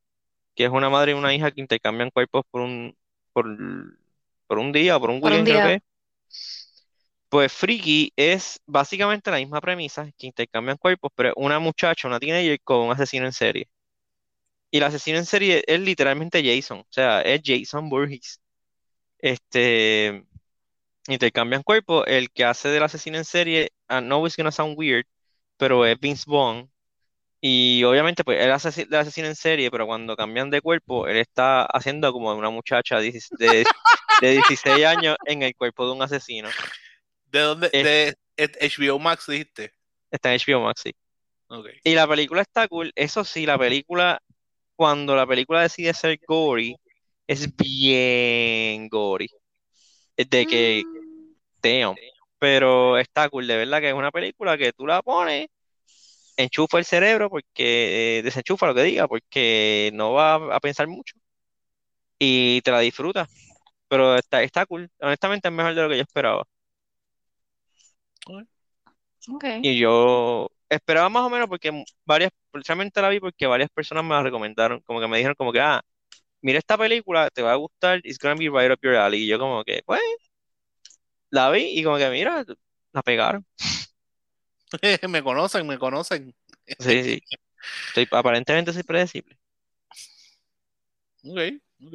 que 0.54 0.64
es 0.64 0.70
una 0.70 0.90
madre 0.90 1.12
y 1.12 1.14
una 1.14 1.34
hija 1.34 1.50
que 1.50 1.60
intercambian 1.60 2.10
cuerpos 2.10 2.44
por 2.50 2.62
un, 2.62 2.96
por, 3.32 3.46
por 4.46 4.58
un 4.58 4.72
día 4.72 4.96
o 4.96 5.00
por 5.00 5.10
un 5.10 5.20
Por 5.20 5.32
un 5.32 5.38
weekend, 5.38 5.48
creo 5.48 5.62
día. 5.66 5.78
que. 5.78 5.84
Pues 7.28 7.52
Freaky 7.52 8.12
es 8.16 8.60
básicamente 8.66 9.30
la 9.30 9.38
misma 9.38 9.60
premisa, 9.60 10.10
que 10.18 10.26
intercambian 10.26 10.76
cuerpos, 10.76 11.10
pero 11.14 11.32
una 11.36 11.58
muchacha, 11.58 12.06
una 12.06 12.20
teenager 12.20 12.60
con 12.62 12.80
un 12.80 12.92
asesino 12.92 13.26
en 13.26 13.32
serie. 13.32 13.68
Y 14.72 14.78
el 14.78 14.84
asesino 14.84 15.18
en 15.18 15.26
serie 15.26 15.64
es 15.68 15.80
literalmente 15.80 16.42
Jason, 16.44 16.80
o 16.80 16.86
sea, 16.90 17.22
es 17.22 17.42
Jason 17.44 17.90
Voorhees. 17.90 18.40
Este, 19.18 20.24
intercambian 21.08 21.62
cuerpos. 21.62 22.04
El 22.06 22.30
que 22.30 22.44
hace 22.44 22.68
del 22.68 22.82
asesino 22.82 23.18
en 23.18 23.24
serie, 23.24 23.72
I 23.90 24.00
know 24.00 24.26
it's 24.26 24.36
gonna 24.36 24.52
sound 24.52 24.78
weird, 24.78 25.06
pero 25.56 25.86
es 25.86 25.98
Vince 26.00 26.24
Vaughn. 26.26 26.70
Y 27.40 27.84
obviamente, 27.84 28.24
pues 28.24 28.40
él 28.40 28.52
hace 28.52 28.86
del 28.86 29.00
asesino 29.00 29.28
en 29.28 29.36
serie, 29.36 29.70
pero 29.70 29.86
cuando 29.86 30.16
cambian 30.16 30.50
de 30.50 30.60
cuerpo, 30.60 31.08
él 31.08 31.16
está 31.18 31.64
haciendo 31.64 32.12
como 32.12 32.34
una 32.34 32.50
muchacha 32.50 32.98
de, 32.98 33.04
16 33.12 33.38
de, 33.38 33.64
de 34.22 34.32
16 34.32 34.86
años 34.86 35.16
en 35.26 35.42
el 35.42 35.54
cuerpo 35.56 35.86
de 35.86 35.92
un 35.92 36.02
asesino. 36.02 36.48
¿De 37.26 37.40
dónde? 37.40 37.70
Es- 37.72 38.16
De 38.36 38.70
HBO 38.70 38.98
Max 38.98 39.26
dijiste. 39.26 39.72
Está 40.10 40.32
en 40.32 40.40
HBO 40.40 40.60
Max, 40.62 40.82
sí. 40.84 40.92
Y 41.84 41.94
la 41.94 42.06
película 42.08 42.42
está 42.42 42.68
cool. 42.68 42.92
Eso 42.94 43.24
sí, 43.24 43.44
la 43.46 43.58
película, 43.58 44.22
cuando 44.82 45.14
la 45.14 45.28
película 45.28 45.62
decide 45.62 45.94
ser 45.94 46.18
gory, 46.26 46.74
es 47.28 47.54
bien 47.56 48.88
gory. 48.88 49.28
Es 50.16 50.28
de 50.28 50.44
que, 50.44 50.82
Mm, 50.84 51.34
damn. 51.62 51.94
Pero 52.40 52.98
está 52.98 53.28
cool, 53.28 53.46
de 53.46 53.58
verdad 53.58 53.80
que 53.80 53.90
es 53.90 53.94
una 53.94 54.10
película 54.10 54.58
que 54.58 54.72
tú 54.72 54.84
la 54.84 55.00
pones, 55.00 55.46
enchufa 56.36 56.78
el 56.78 56.84
cerebro, 56.84 57.30
porque 57.30 58.18
eh, 58.18 58.22
desenchufa 58.24 58.66
lo 58.66 58.74
que 58.74 58.82
diga, 58.82 59.06
porque 59.06 59.92
no 59.94 60.14
va 60.14 60.34
a 60.56 60.58
pensar 60.58 60.88
mucho. 60.88 61.14
Y 62.18 62.60
te 62.62 62.72
la 62.72 62.80
disfrutas. 62.80 63.28
Pero 63.86 64.16
está, 64.16 64.42
está 64.42 64.66
cool. 64.66 64.90
Honestamente 65.00 65.46
es 65.46 65.54
mejor 65.54 65.76
de 65.76 65.82
lo 65.82 65.88
que 65.90 65.96
yo 65.98 66.02
esperaba. 66.02 66.42
ok. 69.28 69.44
Y 69.62 69.78
yo 69.78 70.50
esperaba 70.74 71.08
más 71.08 71.22
o 71.24 71.30
menos 71.30 71.48
porque 71.48 71.84
varias, 72.04 72.30
precisamente 72.50 73.00
la 73.02 73.08
vi 73.08 73.20
porque 73.20 73.46
varias 73.46 73.70
personas 73.70 74.04
me 74.04 74.10
la 74.10 74.22
recomendaron, 74.22 74.80
como 74.82 75.00
que 75.00 75.08
me 75.08 75.18
dijeron 75.18 75.36
como 75.36 75.52
que, 75.52 75.60
ah, 75.60 75.82
mira 76.42 76.58
esta 76.58 76.78
película, 76.78 77.30
te 77.30 77.42
va 77.42 77.52
a 77.52 77.56
gustar, 77.56 78.00
it's 78.04 78.18
gonna 78.18 78.34
be 78.36 78.48
right 78.48 78.72
up 78.72 78.80
your 78.82 78.96
alley. 78.96 79.24
Y 79.24 79.26
yo 79.28 79.38
como 79.38 79.64
que, 79.64 79.82
pues, 79.86 80.00
la 81.30 81.50
vi 81.50 81.78
y 81.78 81.82
como 81.84 81.96
que, 81.98 82.08
mira, 82.10 82.44
la 82.92 83.02
pegaron. 83.02 83.46
me 85.08 85.22
conocen, 85.22 85.66
me 85.66 85.78
conocen. 85.78 86.34
Sí, 86.78 87.02
sí. 87.02 87.22
Soy, 87.94 88.08
aparentemente 88.10 88.72
soy 88.72 88.82
predecible. 88.82 89.38
Ok, 91.24 91.38
ok. 91.86 91.94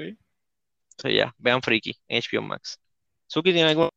So, 1.02 1.10
ya, 1.10 1.34
vean 1.38 1.62
Freaky 1.62 1.94
en 2.08 2.22
HBO 2.22 2.42
Max. 2.42 2.80
Suki 3.28 3.54
tiene 3.54 3.70
algo. 3.70 3.90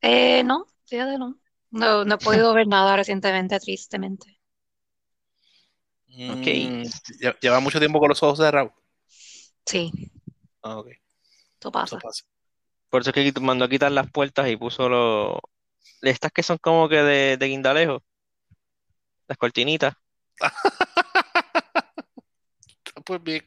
Eh, 0.00 0.42
no, 0.44 0.66
fíjate, 0.86 1.18
no. 1.18 1.38
No, 1.70 2.04
no 2.04 2.14
he 2.16 2.18
podido 2.18 2.52
ver 2.54 2.66
nada 2.66 2.96
recientemente, 2.96 3.60
tristemente. 3.60 4.40
Ok. 6.28 6.46
Mm, 6.48 6.82
lle- 7.20 7.36
lleva 7.40 7.60
mucho 7.60 7.78
tiempo 7.78 7.98
con 8.00 8.08
los 8.08 8.22
ojos 8.22 8.38
cerrados. 8.38 8.72
Sí, 9.66 9.90
Ah, 10.62 10.78
ok. 10.78 10.88
eso 10.88 11.72
Eso 11.84 11.98
pasa. 11.98 11.98
pasa. 11.98 12.24
Por 12.90 13.02
eso 13.02 13.10
es 13.10 13.34
que 13.34 13.40
mandó 13.40 13.64
a 13.66 13.68
quitar 13.68 13.92
las 13.92 14.10
puertas 14.10 14.48
y 14.50 14.56
puso 14.56 14.88
los. 14.88 15.38
Estas 16.02 16.32
que 16.32 16.42
son 16.44 16.58
como 16.58 16.88
que 16.88 16.96
de, 16.98 17.36
de 17.38 17.46
guindalejo. 17.48 18.02
Las 19.28 19.38
cortinitas. 19.38 19.94
Pues 23.04 23.22
bien. 23.22 23.42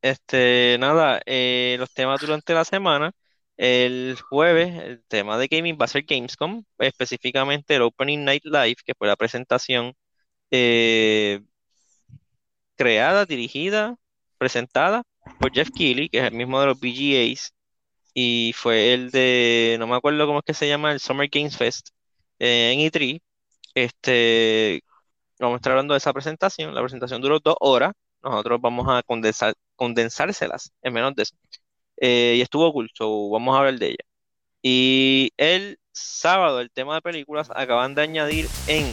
Este, 0.00 0.76
nada, 0.80 1.20
eh, 1.26 1.76
los 1.78 1.92
temas 1.92 2.20
durante 2.20 2.54
la 2.54 2.64
semana. 2.64 3.12
El 3.56 4.18
jueves, 4.28 4.74
el 4.82 5.04
tema 5.08 5.38
de 5.38 5.48
gaming 5.48 5.78
va 5.80 5.84
a 5.86 5.88
ser 5.88 6.04
Gamescom, 6.04 6.64
específicamente 6.78 7.76
el 7.76 7.82
Opening 7.82 8.24
Night 8.24 8.44
Live, 8.44 8.76
que 8.84 8.94
fue 8.94 9.08
la 9.08 9.16
presentación 9.16 9.94
eh, 10.50 11.42
creada, 12.76 13.26
dirigida, 13.26 13.96
presentada 14.38 15.04
por 15.38 15.52
Jeff 15.52 15.70
Keighley, 15.76 16.08
que 16.08 16.18
es 16.18 16.24
el 16.24 16.34
mismo 16.34 16.60
de 16.60 16.66
los 16.66 16.80
VGAs, 16.80 17.54
y 18.14 18.52
fue 18.56 18.92
el 18.94 19.10
de, 19.10 19.76
no 19.78 19.86
me 19.86 19.96
acuerdo 19.96 20.26
cómo 20.26 20.40
es 20.40 20.44
que 20.44 20.54
se 20.54 20.68
llama, 20.68 20.92
el 20.92 21.00
Summer 21.00 21.28
Games 21.30 21.56
Fest 21.56 21.90
eh, 22.38 22.72
en 22.72 22.80
E3. 22.80 23.20
Este, 23.74 24.82
vamos 25.40 25.56
a 25.56 25.58
estar 25.58 25.72
hablando 25.72 25.94
de 25.94 25.98
esa 25.98 26.12
presentación. 26.12 26.74
La 26.74 26.82
presentación 26.82 27.22
duró 27.22 27.40
dos 27.40 27.56
horas. 27.60 27.92
Nosotros 28.22 28.60
vamos 28.60 28.86
a 28.88 29.02
condensar, 29.02 29.54
condensárselas 29.76 30.72
en 30.82 30.92
menos 30.94 31.14
de 31.14 31.24
eso. 31.24 31.36
Eh, 32.04 32.34
y 32.38 32.40
estuvo 32.40 32.72
cool, 32.72 32.90
so 32.92 33.30
vamos 33.30 33.54
a 33.54 33.60
hablar 33.60 33.78
de 33.78 33.86
ella. 33.90 34.04
Y 34.60 35.30
el 35.36 35.78
sábado, 35.92 36.60
el 36.60 36.68
tema 36.72 36.96
de 36.96 37.00
películas, 37.00 37.48
acaban 37.54 37.94
de 37.94 38.02
añadir 38.02 38.48
en 38.66 38.92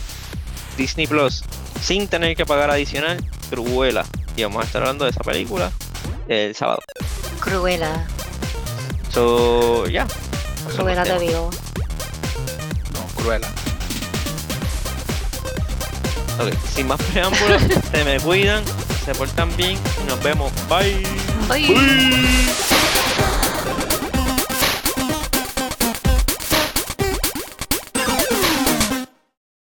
Disney 0.77 1.07
Plus, 1.07 1.43
sin 1.81 2.07
tener 2.07 2.35
que 2.35 2.45
pagar 2.45 2.69
adicional, 2.69 3.17
Cruella. 3.49 4.05
Y 4.37 4.43
vamos 4.43 4.61
a 4.61 4.67
estar 4.67 4.83
hablando 4.83 5.05
de 5.05 5.11
esa 5.11 5.21
película 5.21 5.71
el 6.27 6.53
sábado. 6.53 6.81
Cruela, 7.39 8.07
So, 9.09 9.87
ya. 9.87 10.05
Cruela 10.75 11.03
los 11.03 11.17
te 11.17 11.25
vio. 11.25 11.49
No, 12.93 13.07
cruela. 13.23 13.47
Ok, 16.39 16.53
Sin 16.75 16.87
más 16.87 17.01
preámbulos, 17.01 17.63
se 17.91 18.03
me 18.05 18.19
cuidan, 18.19 18.63
se 19.03 19.15
portan 19.15 19.55
bien 19.57 19.79
y 20.03 20.07
nos 20.07 20.21
vemos. 20.21 20.53
Bye. 20.69 21.03
Bye. 21.49 22.78